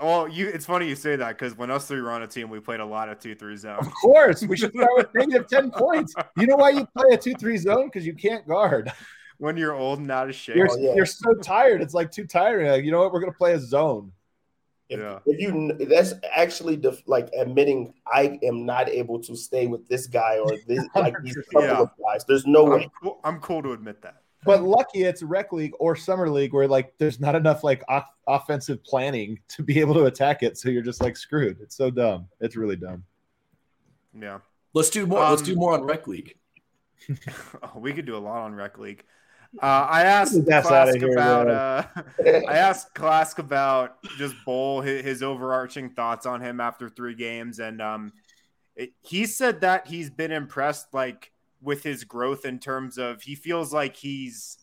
[0.00, 2.50] Well, you it's funny you say that because when us three were on a team,
[2.50, 3.78] we played a lot of two-three zone.
[3.78, 6.12] Of course, we should start with negative ten points.
[6.36, 7.86] You know why you play a two-three zone?
[7.86, 8.92] Because you can't guard.
[9.38, 10.56] When you're old and out of shape.
[10.56, 10.94] You're Oh, yeah.
[10.94, 11.80] you're so tired.
[11.82, 12.68] It's like too tiring.
[12.70, 13.12] Like, you know what?
[13.12, 14.12] We're gonna play a zone.
[14.88, 15.18] If, Yeah.
[15.26, 20.06] if you that's actually def, like admitting I am not able to stay with this
[20.06, 21.80] guy or this like these couple Yeah.
[21.80, 22.24] of guys.
[22.26, 22.90] There's no I'm way.
[23.02, 24.22] cool, I'm cool to admit that.
[24.44, 28.14] But lucky it's rec league or summer league where like there's not enough like off-
[28.26, 30.56] offensive planning to be able to attack it.
[30.56, 31.58] So you're just like screwed.
[31.60, 32.28] It's so dumb.
[32.40, 33.04] It's really dumb.
[34.18, 34.38] Yeah.
[34.74, 35.20] Let's do more.
[35.28, 36.36] let's Um, do more on Rec League.
[37.62, 39.04] Oh, we could do a lot on Rec League.
[39.62, 41.48] Uh, I asked outta here, about.
[41.48, 41.84] Uh,
[42.48, 47.58] I asked Klask about just Bol his, his overarching thoughts on him after three games,
[47.58, 48.12] and um,
[48.76, 51.32] it, he said that he's been impressed, like
[51.62, 54.58] with his growth in terms of he feels like he's.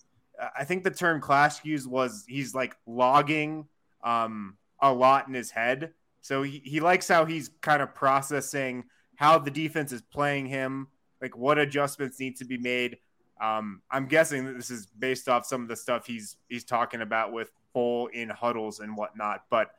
[0.58, 3.67] I think the term Klask used was he's like logging
[4.04, 5.93] um, a lot in his head.
[6.21, 8.84] So he, he likes how he's kind of processing
[9.15, 10.88] how the defense is playing him,
[11.21, 12.98] like what adjustments need to be made.
[13.41, 17.02] Um, I'm guessing that this is based off some of the stuff he's he's talking
[17.02, 19.43] about with Bol in huddles and whatnot.
[19.50, 19.71] But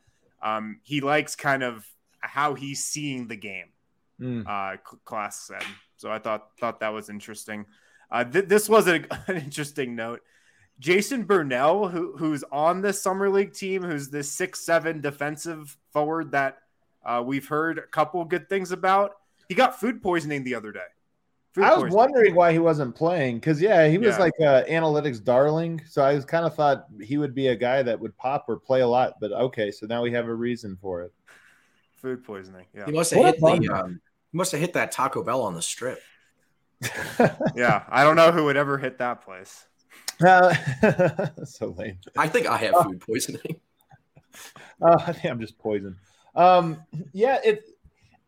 [0.43, 1.87] um, he likes kind of
[2.21, 3.69] how he's seeing the game.
[4.21, 4.47] Mm.
[4.47, 5.65] Uh, Klask said.
[5.97, 7.67] So I thought thought that was interesting.
[8.11, 10.23] Uh, th- this was a, an interesting note.
[10.79, 16.33] Jason Burnell, who who's on the summer league team, who's this six seven defensive forward
[16.33, 16.59] that
[17.05, 19.13] uh, we've heard a couple good things about.
[19.49, 20.81] He got food poisoning the other day.
[21.57, 24.19] Food I was wondering why he wasn't playing because yeah, he was Yeah.
[24.19, 25.81] like uh, analytics darling.
[25.89, 28.59] So I was kind of thought he would be a guy that would pop or
[28.59, 29.15] play a lot.
[29.21, 31.15] But okay, so now we have a reason for it.
[31.97, 32.67] food poisoning.
[32.75, 33.69] Yeah, He must have hit the.
[33.73, 34.01] Um,
[34.33, 35.99] he must have hit that Taco Bell on the strip.
[37.57, 37.85] yeah.
[37.89, 39.65] I don't know who would ever hit that place.
[40.23, 40.55] Uh,
[41.47, 41.99] so lame.
[42.19, 42.83] I think I have Oh.
[42.85, 43.41] food poisoning.
[44.83, 45.97] Uh, I think I'm just poisoned.
[46.35, 46.83] Um,
[47.15, 47.65] yeah, it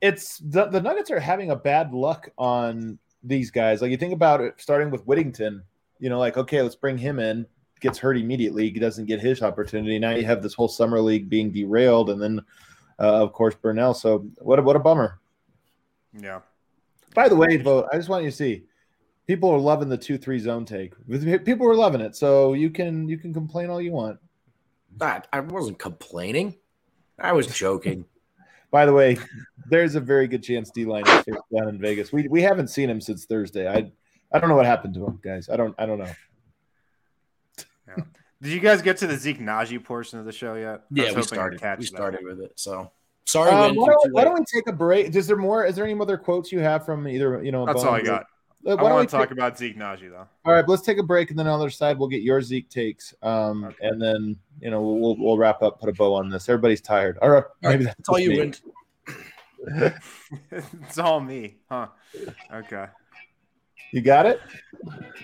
[0.01, 3.83] it's the, the Nuggets are having a bad luck on these guys.
[3.83, 5.63] Like you think about it, starting with Whittington.
[5.99, 7.47] You know, like okay, let's bring him in.
[7.81, 8.71] Gets hurt immediately.
[8.71, 9.99] He doesn't get his opportunity.
[9.99, 12.41] Now you have this whole summer league being derailed, and then
[12.99, 13.95] uh, of course Burnell.
[13.95, 15.21] So what a, what a bummer.
[16.13, 16.41] Yeah.
[17.15, 17.87] By the way, vote.
[17.93, 18.65] I just want you to see.
[19.27, 20.95] People are loving the two three zone take.
[21.45, 22.17] People are loving it.
[22.17, 24.19] So you can you can complain all you want.
[25.01, 26.57] I, I wasn't complaining.
[27.19, 28.05] I was joking.
[28.71, 29.17] By the way,
[29.71, 31.25] there's a very good chance D line is
[31.57, 32.13] down in Vegas.
[32.13, 33.69] We we haven't seen him since Thursday.
[33.69, 33.91] I
[34.33, 35.49] I don't know what happened to him, guys.
[35.49, 35.75] I don't.
[35.79, 36.11] I don't know.
[37.89, 38.05] Yeah.
[38.43, 40.83] Did you guys get to the Zeke Nnaji portion of the show yet?
[40.91, 41.61] Yeah, we started.
[41.61, 41.95] catch We that.
[41.97, 42.53] started with it.
[42.57, 42.93] So
[43.25, 45.15] sorry, Um, why, don't, why don't we take a break?
[45.17, 45.65] Is there more?
[45.65, 47.65] Is there any other quotes you have from either you know?
[47.67, 48.27] That's all I Bones or- got.
[48.67, 50.27] I don't want to talk take- about Zeke Nnaji though.
[50.45, 52.43] All right, let's take a break, and then on the other side, we'll get your
[52.43, 53.77] Zeke takes, um, Okay.
[53.87, 56.49] and then you know we'll we'll wrap up, put a bow on this.
[56.49, 57.19] Everybody's tired.
[57.23, 58.39] All right, maybe that's That's all you me.
[58.39, 58.55] win.
[60.51, 61.89] it's all me, huh?
[62.53, 62.87] Okay.
[63.93, 64.41] You got it.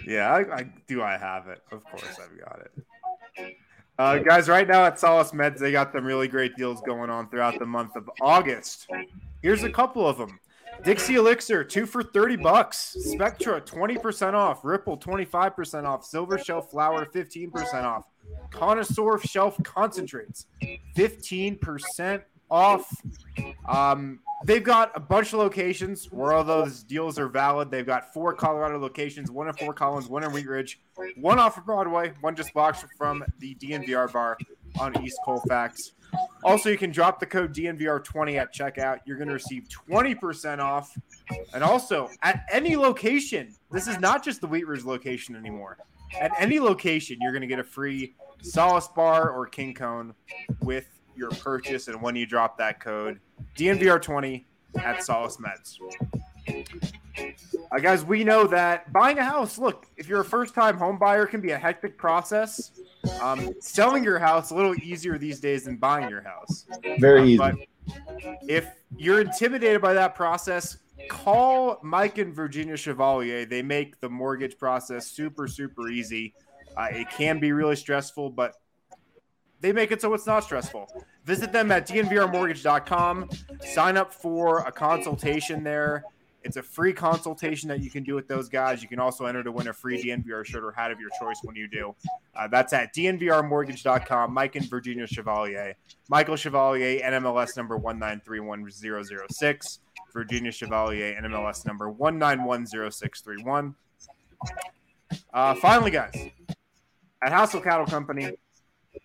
[0.06, 1.02] Yeah, I, I do.
[1.02, 1.60] I have it.
[1.70, 3.56] Of course, I've got it.
[3.98, 7.28] Uh, guys, right now at Solace Meds, they got some really great deals going on
[7.28, 8.88] throughout the month of August.
[9.42, 10.40] Here's a couple of them.
[10.82, 12.96] Dixie Elixir, two for 30 bucks.
[13.00, 14.64] Spectra, 20% off.
[14.64, 16.04] Ripple, 25% off.
[16.04, 18.06] Silver Shelf Flower, 15% off.
[18.50, 20.46] Connoisseur Shelf Concentrates,
[20.96, 22.88] 15% off.
[23.68, 27.70] Um, they've got a bunch of locations where all those deals are valid.
[27.70, 30.80] They've got four Colorado locations, one in Fort Collins, one in Wheat Ridge,
[31.16, 34.38] one off of Broadway, one just blocks from the DNVR bar
[34.78, 35.92] on East Colfax.
[36.42, 38.98] Also, you can drop the code DNVR20 at checkout.
[39.06, 40.96] You're going to receive 20% off.
[41.54, 45.78] And also, at any location, this is not just the Wheat Ridge location anymore.
[46.20, 50.14] At any location, you're going to get a free Solace Bar or King Cone
[50.60, 50.86] with
[51.16, 51.88] your purchase.
[51.88, 53.20] And when you drop that code,
[53.56, 54.44] DNVR20
[54.76, 55.78] at Solace Meds.
[57.74, 60.96] Uh, guys, we know that buying a house, look, if you're a first time home
[60.96, 62.70] buyer, can be a hectic process.
[63.20, 66.66] Um, selling your house a little easier these days than buying your house.
[67.00, 67.68] Very Uh, easy.
[68.48, 73.44] If you're intimidated by that process, call Mike and Virginia Chevalier.
[73.44, 76.32] They make the mortgage process super, super easy.
[76.76, 78.54] Uh, it can be really stressful, but
[79.60, 80.88] they make it so it's not stressful.
[81.24, 83.30] Visit them at dnvrmortgage.com.
[83.72, 86.04] Sign up for a consultation there.
[86.44, 88.82] It's a free consultation that you can do with those guys.
[88.82, 91.38] You can also enter to win a free DNVR shirt or hat of your choice
[91.42, 91.94] when you do.
[92.36, 94.32] Uh, that's at dnvrmortgage.com.
[94.32, 95.74] Mike and Virginia Chevalier.
[96.10, 99.78] Michael Chevalier, NMLS number 1931006.
[100.12, 103.74] Virginia Chevalier, NMLS number 1910631.
[105.32, 106.14] Uh, finally, guys,
[107.22, 108.32] at Hassel Cattle Company,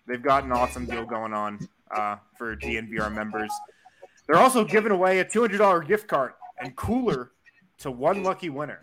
[0.06, 1.58] they've got an awesome deal going on
[1.90, 3.50] uh, for DNVR members.
[4.26, 7.32] They're also giving away a $200 gift card and cooler
[7.78, 8.80] to one lucky winner.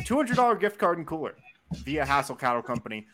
[0.00, 1.36] $200 gift card and cooler
[1.72, 3.06] via Hassel Cattle Company.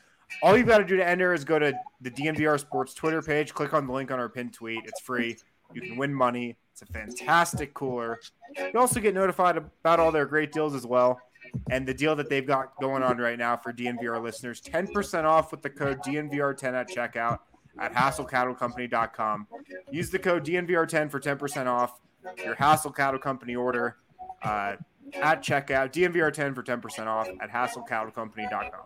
[0.43, 3.53] All you've got to do to enter is go to the DNVR Sports Twitter page,
[3.55, 4.81] click on the link on our pinned tweet.
[4.85, 5.37] It's free.
[5.75, 6.57] You can win money.
[6.73, 8.19] It's a fantastic cooler.
[8.57, 11.21] You also get notified about all their great deals as well.
[11.71, 15.51] And the deal that they've got going on right now for DNVR listeners 10% off
[15.51, 17.41] with the code DNVR10 at checkout
[17.79, 19.47] at hasslecattlecompany.com.
[19.91, 22.01] Use the code DNVR10 for 10% off
[22.45, 23.97] your Hassel Cattle Company order
[24.43, 24.77] uh,
[25.21, 25.93] at checkout.
[25.93, 28.81] DNVR10 for 10% off at hasslecattlecompany.com.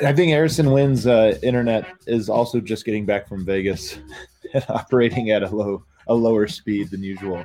[0.00, 3.98] I think Harrison Wind's uh, internet is also just getting back from Vegas
[4.54, 7.44] and operating at a low a lower speed than usual.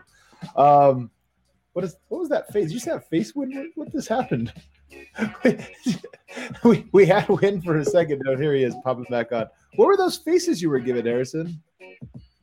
[0.56, 1.12] Um,
[1.74, 2.68] what is what was that face?
[2.68, 3.72] Did you say that face win?
[3.76, 4.54] What, this happened?
[6.64, 8.22] we we had Wind for a second.
[8.26, 9.48] Now here he is popping back on.
[9.76, 11.62] What were those faces you were giving, Harrison?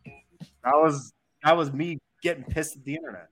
[0.06, 1.12] That was
[1.44, 3.28] that was me getting pissed at the internet.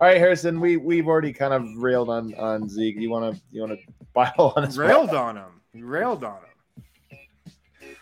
[0.00, 2.96] All right, Harrison, we we've already kind of railed on on Zeke.
[2.96, 4.76] You want to you want to pile on well?
[4.76, 5.60] railed on him.
[5.74, 7.52] You railed on him.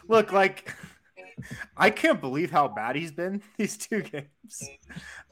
[0.09, 0.75] Look, like
[1.77, 4.69] I can't believe how bad he's been these two games.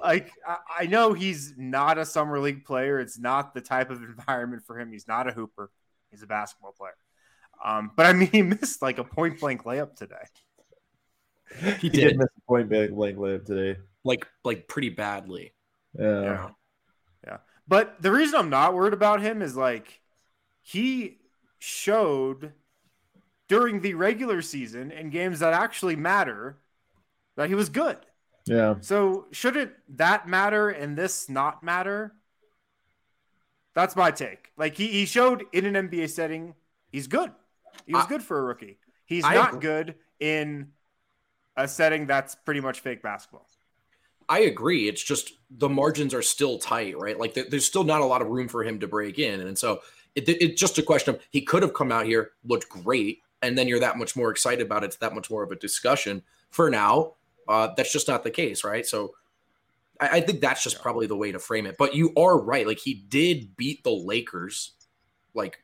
[0.01, 3.01] Like I, I know he's not a summer league player.
[3.01, 4.93] It's not the type of environment for him.
[4.93, 5.71] He's not a hooper.
[6.11, 6.97] He's a basketball player.
[7.65, 10.15] Um, but I mean, he missed like a point blank layup today.
[11.81, 13.79] He He did did miss a point blank blank layup today.
[14.05, 15.53] like like pretty badly.
[15.99, 16.23] Yeah.
[16.23, 16.49] Yeah.
[17.27, 17.37] Yeah.
[17.69, 20.01] But the reason I'm not worried about him is like
[20.63, 21.19] he
[21.59, 22.53] showed
[23.49, 26.59] during the regular season in games that actually matter
[27.37, 27.99] that he was good.
[28.47, 28.77] Yeah.
[28.81, 32.13] So shouldn't that matter and this not matter?
[33.75, 34.51] That's my take.
[34.57, 36.55] Like he, he showed in an NBA setting,
[36.91, 37.31] he's good.
[37.87, 38.79] He was I- good for a rookie.
[39.05, 39.61] He's I not agree.
[39.61, 40.73] good in
[41.57, 43.47] a setting that's pretty much fake basketball.
[44.29, 44.89] I agree.
[44.89, 47.19] It's just the margins are still tight, right?
[47.19, 49.81] Like there's still not a lot of room for him to break in, and so
[50.15, 53.57] it, it's just a question of he could have come out here, looked great, and
[53.57, 54.87] then you're that much more excited about it.
[54.87, 56.23] It's that much more of a discussion.
[56.51, 57.15] For now,
[57.49, 58.85] uh, that's just not the case, right?
[58.85, 59.15] So
[60.01, 61.77] I, I think that's just probably the way to frame it.
[61.79, 62.67] But you are right.
[62.67, 64.73] Like he did beat the Lakers,
[65.35, 65.59] like.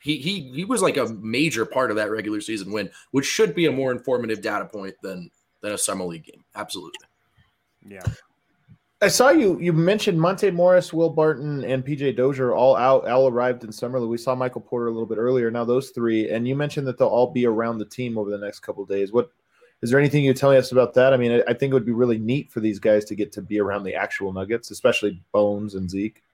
[0.00, 3.52] He, he he was like a major part of that regular season win, which should
[3.52, 5.28] be a more informative data point than
[5.60, 6.44] than a summer league game.
[6.54, 7.06] Absolutely.
[7.86, 8.02] Yeah.
[9.00, 9.58] I saw you.
[9.60, 14.00] You mentioned Monte Morris, Will Barton, and PJ Dozier all out, all arrived in summer
[14.00, 14.10] league.
[14.10, 15.50] We saw Michael Porter a little bit earlier.
[15.52, 18.38] Now those three, and you mentioned that they'll all be around the team over the
[18.38, 19.12] next couple days.
[19.12, 19.30] What
[19.82, 21.12] is there anything you're telling us about that?
[21.12, 23.30] I mean, I, I think it would be really neat for these guys to get
[23.32, 26.24] to be around the actual Nuggets, especially Bones and Zeke.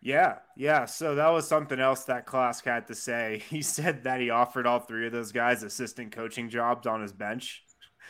[0.00, 0.84] Yeah, yeah.
[0.84, 3.42] So that was something else that Klask had to say.
[3.50, 7.12] He said that he offered all three of those guys assistant coaching jobs on his
[7.12, 7.64] bench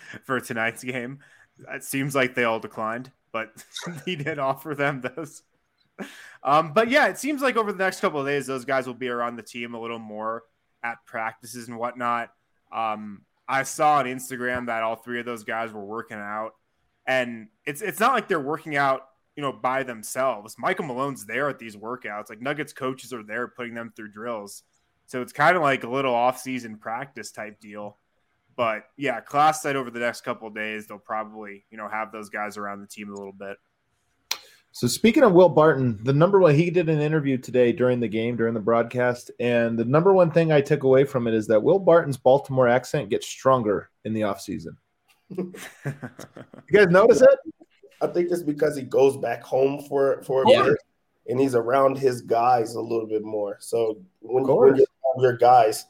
[0.25, 1.21] for tonight's game.
[1.73, 3.65] It seems like they all declined but
[4.05, 5.43] he did offer them those.
[6.43, 8.95] Um, but yeah, it seems like over the next couple of days, those guys will
[8.95, 10.45] be around the team a little more
[10.83, 12.31] at practices and whatnot.
[12.73, 16.53] Um, I saw on Instagram that all three of those guys were working out,
[17.07, 19.03] and it's it's not like they're working out,
[19.37, 20.57] you know, by themselves.
[20.59, 22.31] Michael Malone's there at these workouts.
[22.31, 24.63] Like Nuggets coaches are there putting them through drills,
[25.07, 27.99] so it's kind of like a little off-season practice type deal.
[28.57, 32.13] But yeah, Klask said over the next couple of days they'll probably you know have
[32.13, 33.57] those guys around the team a little bit.
[34.73, 38.09] So speaking of Will Barton, the number one he did an interview today during the
[38.09, 41.47] game during the broadcast, and the number one thing I took away from it is
[41.49, 44.77] that Will Barton's Baltimore accent gets stronger in the offseason.
[45.37, 45.53] you
[46.73, 47.39] guys notice it?
[48.01, 50.63] I think it's because he goes back home for for a yeah.
[50.63, 50.79] bit,
[51.29, 53.57] and he's around his guys a little bit more.
[53.61, 54.87] So when, when you're
[55.19, 55.87] your guys,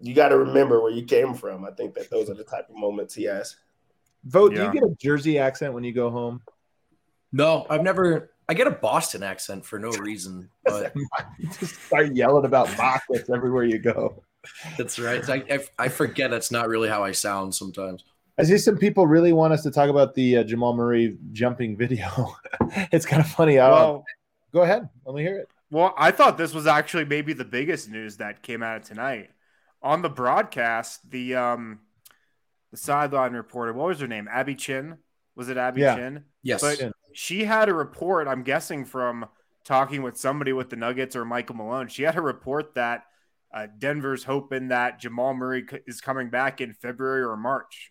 [0.00, 1.64] you got to remember where you came from.
[1.64, 3.56] I think that those are the type of moments he has.
[4.24, 4.52] Vote.
[4.52, 4.58] Yeah.
[4.58, 6.42] Do you get a Jersey accent when you go home?
[7.32, 8.32] No, I've never.
[8.48, 10.48] I get a Boston accent for no reason.
[10.64, 10.92] But
[11.58, 14.22] just start yelling about Boston everywhere you go.
[14.76, 15.26] That's right.
[15.28, 18.04] I, I, I forget that's not really how I sound sometimes.
[18.38, 21.76] I see some people really want us to talk about the uh, Jamal Murray jumping
[21.76, 22.36] video.
[22.92, 23.58] it's kind of funny.
[23.58, 24.04] Uh, well,
[24.52, 24.88] go ahead.
[25.04, 25.48] Let me hear it.
[25.70, 29.30] Well, I thought this was actually maybe the biggest news that came out of tonight
[29.82, 31.80] on the broadcast, the um
[32.70, 34.28] the sideline reporter, what was her name?
[34.30, 34.98] Abby Chin.
[35.34, 35.96] Was it Abby yeah.
[35.96, 36.24] Chin?
[36.42, 36.60] Yes.
[36.60, 39.26] But she had a report, I'm guessing from
[39.64, 41.88] talking with somebody with the Nuggets or Michael Malone.
[41.88, 43.04] She had a report that
[43.54, 47.90] uh, Denver's hoping that Jamal Murray is coming back in February or March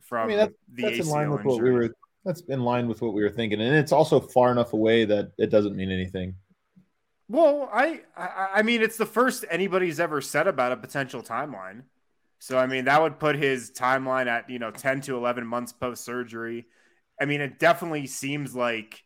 [0.00, 1.52] from I mean, that's, the that's ACL in line with injury.
[1.52, 3.60] what we were that's in line with what we were thinking.
[3.60, 6.34] And it's also far enough away that it doesn't mean anything.
[7.30, 11.84] Well, I, I, I mean, it's the first anybody's ever said about a potential timeline.
[12.40, 15.72] So I mean, that would put his timeline at you know ten to eleven months
[15.72, 16.66] post surgery.
[17.20, 19.04] I mean, it definitely seems like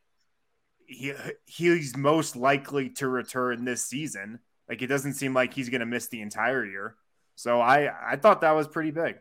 [0.87, 1.12] he
[1.47, 4.41] he's most likely to return this season.
[4.68, 6.97] Like it doesn't seem like he's going to miss the entire year.
[7.37, 9.16] So I I thought that was pretty big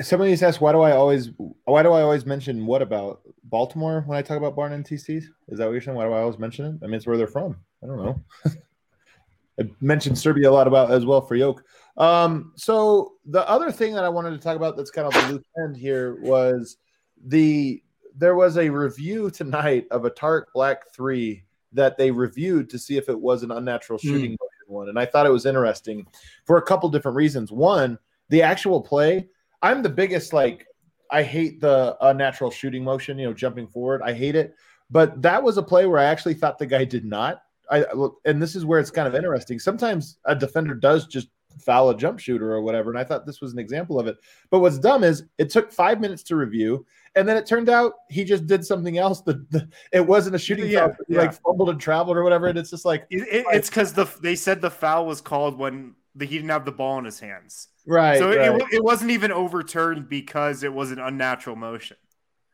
[0.00, 1.30] somebody's asked why do I always
[1.64, 5.24] why do I always mention what about Baltimore when I talk about barn and TCs?
[5.48, 5.96] Is that what you're saying?
[5.96, 6.74] Why do I always mention it?
[6.82, 7.56] I mean, it's where they're from.
[7.82, 8.20] I don't know.
[9.60, 11.64] I mentioned Serbia a lot about as well for Yoke.
[11.96, 15.32] Um, so the other thing that I wanted to talk about that's kind of a
[15.32, 16.76] loose end here was
[17.24, 17.82] the
[18.16, 22.96] there was a review tonight of a Tarik Black three that they reviewed to see
[22.96, 24.08] if it was an unnatural hmm.
[24.08, 24.36] shooting mm.
[24.66, 26.06] one, and I thought it was interesting
[26.44, 27.52] for a couple different reasons.
[27.52, 29.28] One, the actual play
[29.64, 30.66] I'm the biggest like
[31.10, 34.02] I hate the unnatural shooting motion, you know, jumping forward.
[34.02, 34.54] I hate it.
[34.90, 37.42] But that was a play where I actually thought the guy did not.
[37.70, 37.86] I
[38.26, 39.58] and this is where it's kind of interesting.
[39.58, 43.40] Sometimes a defender does just foul a jump shooter or whatever, and I thought this
[43.40, 44.18] was an example of it.
[44.50, 46.84] But what's dumb is it took five minutes to review,
[47.14, 49.22] and then it turned out he just did something else.
[49.22, 50.96] That the, it wasn't a shooting yeah, foul.
[51.08, 51.20] Yeah.
[51.20, 54.06] like fumbled and traveled or whatever, and it's just like it, it, it's because the
[54.20, 57.68] they said the foul was called when he didn't have the ball in his hands.
[57.86, 58.18] Right.
[58.18, 58.60] So right.
[58.60, 61.96] It, it wasn't even overturned because it was an unnatural motion.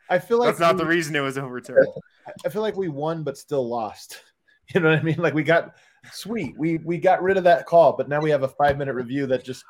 [0.08, 1.86] I feel like that's not we, the reason it was overturned.
[2.44, 4.22] I feel like we won but still lost.
[4.72, 5.16] You know what I mean?
[5.18, 5.74] Like we got
[6.12, 6.56] sweet.
[6.56, 9.26] We we got rid of that call, but now we have a five minute review
[9.26, 9.64] that just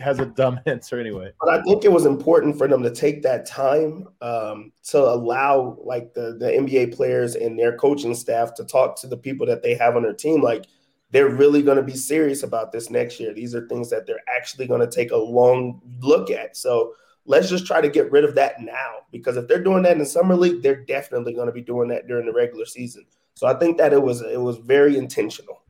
[0.00, 1.32] has a dumb answer anyway.
[1.40, 5.78] But I think it was important for them to take that time um, to allow
[5.82, 9.62] like the the NBA players and their coaching staff to talk to the people that
[9.62, 10.42] they have on their team.
[10.42, 10.66] Like
[11.14, 13.32] they're really going to be serious about this next year.
[13.32, 16.56] These are things that they're actually going to take a long look at.
[16.56, 16.94] So
[17.24, 20.04] let's just try to get rid of that now because if they're doing that in
[20.04, 23.06] summer league, they're definitely going to be doing that during the regular season.
[23.34, 25.62] So I think that it was it was very intentional.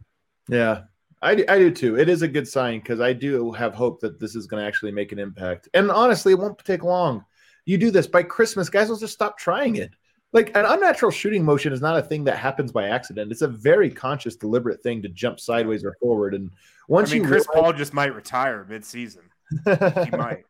[0.48, 0.84] Yeah,
[1.20, 1.98] I, I do too.
[1.98, 4.66] It is a good sign because I do have hope that this is going to
[4.66, 5.68] actually make an impact.
[5.74, 7.22] And honestly, it won't take long.
[7.66, 9.90] You do this by Christmas, guys will just stop trying it
[10.34, 13.30] like an unnatural shooting motion is not a thing that happens by accident.
[13.30, 16.34] It's a very conscious, deliberate thing to jump sideways or forward.
[16.34, 16.50] And
[16.88, 17.62] once I mean, you Chris realize...
[17.62, 19.22] Paul just might retire mid-season.
[19.64, 19.70] he
[20.16, 20.44] might.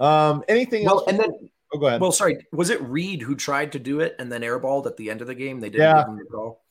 [0.00, 1.04] Um, anything well, else?
[1.08, 1.30] And then,
[1.72, 2.00] oh, go ahead.
[2.00, 5.10] Well, sorry, was it Reed who tried to do it and then airballed at the
[5.10, 5.60] end of the game?
[5.60, 6.02] They didn't yeah.
[6.02, 6.64] give him the call.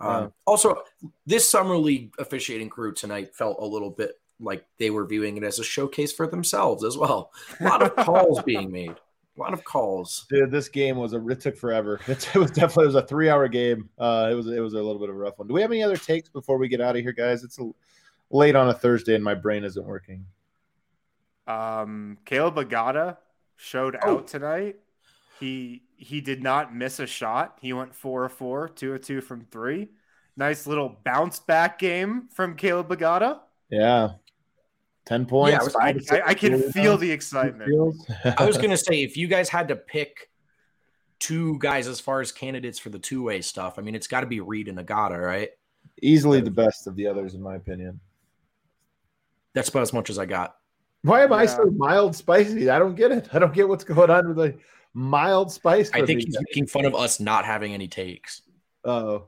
[0.00, 0.28] Um, yeah.
[0.46, 0.82] Also,
[1.26, 5.44] this summer league officiating crew tonight felt a little bit like they were viewing it
[5.44, 7.32] as a showcase for themselves as well.
[7.60, 8.94] A lot of calls being made.
[9.36, 10.26] A lot of calls.
[10.28, 12.00] Dude, this game was a it took forever.
[12.06, 13.88] It, it was definitely it was a three hour game.
[13.98, 15.48] Uh, it was it was a little bit of a rough one.
[15.48, 17.42] Do we have any other takes before we get out of here, guys?
[17.44, 17.70] It's a,
[18.30, 20.24] late on a Thursday and my brain isn't working.
[21.46, 23.16] Um, Caleb Agada
[23.56, 24.18] showed Oh.
[24.18, 24.76] out tonight.
[25.40, 27.58] He he did not miss a shot.
[27.60, 29.88] He went four of four, two of two from three.
[30.36, 33.40] Nice little bounce back game from Caleb Agada.
[33.70, 34.10] Yeah,
[35.04, 35.58] ten points.
[35.58, 37.98] I was- I, five I, I can rebounds, feel the excitement.
[38.38, 40.30] I was gonna say if you guys had to pick
[41.18, 44.20] two guys as far as candidates for the two way stuff, I mean it's got
[44.20, 45.50] to be Reed and Agada, right?
[46.00, 48.00] easily the best of the others, in my opinion.
[49.54, 50.56] That's about as much as I got.
[51.02, 52.70] Why am I so mild spicy?
[52.70, 53.28] I don't get it.
[53.32, 54.58] I don't get what's going on with the
[54.94, 55.90] mild spice.
[55.92, 56.24] I think me.
[56.24, 58.42] he's making fun of us not having any takes.
[58.84, 59.26] Oh,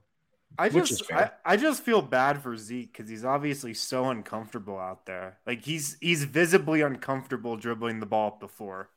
[0.58, 1.30] I just I.
[1.44, 5.38] I just feel bad for Zeke because he's obviously so uncomfortable out there.
[5.46, 8.90] Like he's he's visibly uncomfortable dribbling the ball up the floor.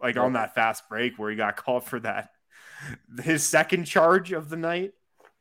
[0.00, 2.30] Like on that fast break where he got called for that.
[3.22, 4.92] His second charge of the night.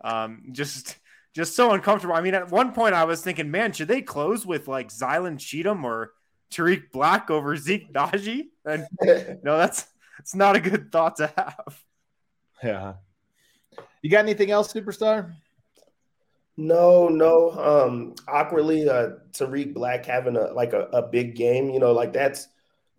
[0.04, 0.98] Um just
[1.34, 2.16] just so uncomfortable.
[2.16, 5.39] I mean, at one point I was thinking, man, should they close with like Zylan
[5.39, 6.14] Cheatham or
[6.50, 8.48] Tarik Black over Zeke Nnaji?
[8.66, 8.88] And
[9.43, 9.86] no, that's
[10.20, 11.84] it's not a good thought to have.
[12.64, 12.93] yeah.
[14.01, 15.34] You got anything else, superstar?
[16.55, 17.51] No, no.
[17.51, 21.69] Um, awkwardly, uh, Tarik Black having a like a, a big game.
[21.69, 22.47] You know, like that's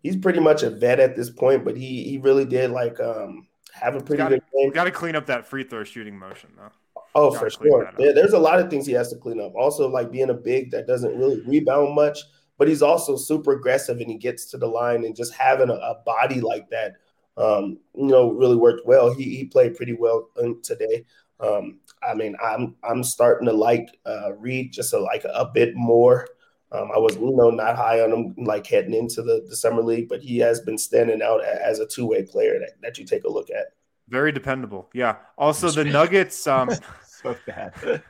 [0.03, 3.49] he's pretty much a vet at this point, but he he really did like um
[3.73, 4.71] have a pretty Gotta- good game.
[4.71, 6.71] Got to clean up that free throw shooting motion though.
[7.15, 7.85] Oh, for sure.
[7.85, 7.97] that up.
[7.99, 9.55] There- there's a lot of things he has to clean up.
[9.57, 12.21] Also, like being a big that doesn't really rebound much,
[12.59, 15.75] but he's also super aggressive and he gets to the line and just having a,
[15.75, 16.93] a body like that,
[17.39, 19.13] um, you know, really worked well.
[19.15, 20.29] He he played pretty well
[20.63, 21.05] today.
[21.41, 25.75] Um, I mean, I'm I'm starting to like uh, Reed just a, like a bit
[25.75, 26.27] more.
[26.71, 29.83] Um, I was, you know, not high on him like heading into the, the summer
[29.83, 33.07] league, but he has been standing out as a two way player that, that you
[33.07, 33.69] take a look at.
[34.09, 34.91] Very dependable.
[34.93, 35.17] Yeah.
[35.39, 36.47] Also, the Nuggets.
[36.47, 36.71] Um,
[37.23, 37.75] So bad.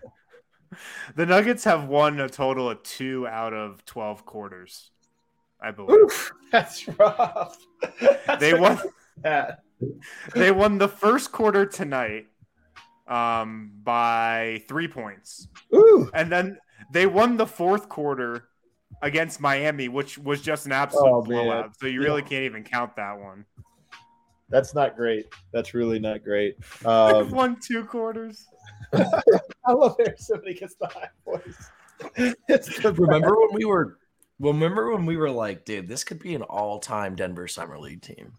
[1.17, 4.91] the Nuggets have won a total of two out of twelve quarters.
[5.61, 7.57] I believe Oof, that's rough.
[8.39, 8.79] they won.
[9.23, 9.61] That.
[10.35, 12.27] They won the first quarter tonight,
[13.07, 16.11] um, by three points, Ooh.
[16.15, 16.59] and then
[16.93, 18.49] they won the fourth quarter
[19.03, 21.29] against Miami, which was just an absolute Oh, man.
[21.29, 21.71] blowout.
[21.79, 23.45] So you really can't even count that one.
[24.49, 25.27] That's not great.
[25.53, 26.57] That's really not great.
[26.81, 28.47] They've Um, won two quarters.
[28.93, 32.35] I love how somebody gets the high voice.
[32.49, 33.99] It's the Remember when we were
[34.41, 38.33] remember when we were like, dude, this could be an all-time Denver Summer League team.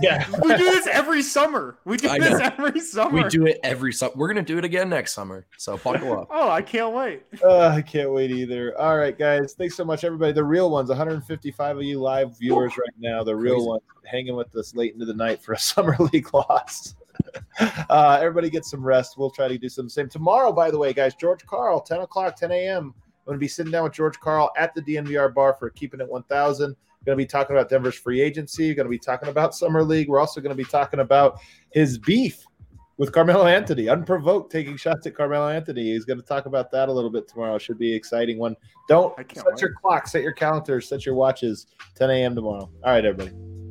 [0.00, 0.26] Yeah.
[0.42, 1.76] We do this every summer.
[1.84, 2.38] We do I this know.
[2.58, 3.22] every summer.
[3.22, 4.12] We do it every summer.
[4.16, 5.46] We're gonna do it again next summer.
[5.58, 6.28] So buckle up.
[6.30, 7.22] Oh, I can't wait.
[7.42, 8.78] Uh, I can't wait either.
[8.78, 9.54] All right, guys.
[9.56, 10.32] Thanks so much, everybody.
[10.32, 13.22] The real ones, 155 of you live viewers right now.
[13.22, 13.68] The real Crazy.
[13.68, 16.94] ones hanging with us late into the night for a summer league loss.
[17.90, 19.16] Uh, everybody get some rest.
[19.18, 20.52] We'll try to do some same tomorrow.
[20.52, 22.86] By the way, guys, George Karl, 10 o'clock, 10 a.m.
[22.86, 22.94] I'm
[23.26, 26.08] going to be sitting down with George Karl at the DNVR bar for keeping it
[26.08, 26.74] 1,000.
[27.04, 28.74] Going to be talking about Denver's free agency.
[28.74, 30.08] Going to be talking about summer league.
[30.08, 31.40] We're also going to be talking about
[31.72, 32.44] his beef
[32.98, 35.92] with Carmelo Anthony, unprovoked, taking shots at Carmelo Anthony.
[35.92, 37.58] He's going to talk about that a little bit tomorrow.
[37.58, 38.54] Should be an exciting one.
[38.88, 39.60] Don't set wait.
[39.60, 41.66] your clock, set your calendars, set your watches.
[41.96, 42.34] 10 a.m.
[42.34, 42.70] tomorrow.
[42.84, 43.61] All right, everybody.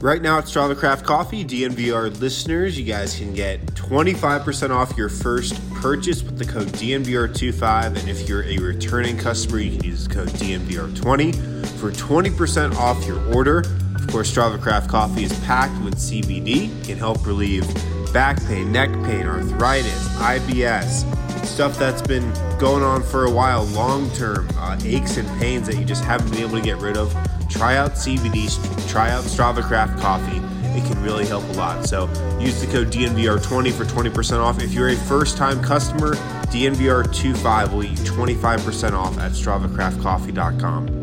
[0.00, 5.08] Right now at Strava Craft Coffee, DNVR listeners, you guys can get 25% off your
[5.08, 7.98] first purchase with the code DNVR25.
[7.98, 13.04] And if you're a returning customer, you can use the code DNVR20 for 20% off
[13.06, 13.64] your order.
[13.96, 17.66] Of course, Strava Craft Coffee is packed with CBD, can help relieve
[18.12, 21.04] back pain, neck pain, arthritis, IBS,
[21.44, 25.76] stuff that's been going on for a while, long term uh, aches and pains that
[25.76, 27.12] you just haven't been able to get rid of.
[27.48, 28.48] Try out CBD,
[28.88, 30.38] try out Strava Craft Coffee.
[30.78, 31.86] It can really help a lot.
[31.86, 34.62] So use the code DNVR20 for 20% off.
[34.62, 36.14] If you're a first time customer,
[36.52, 40.97] DNVR25 will get you 25% off at StravaCraftCoffee.com.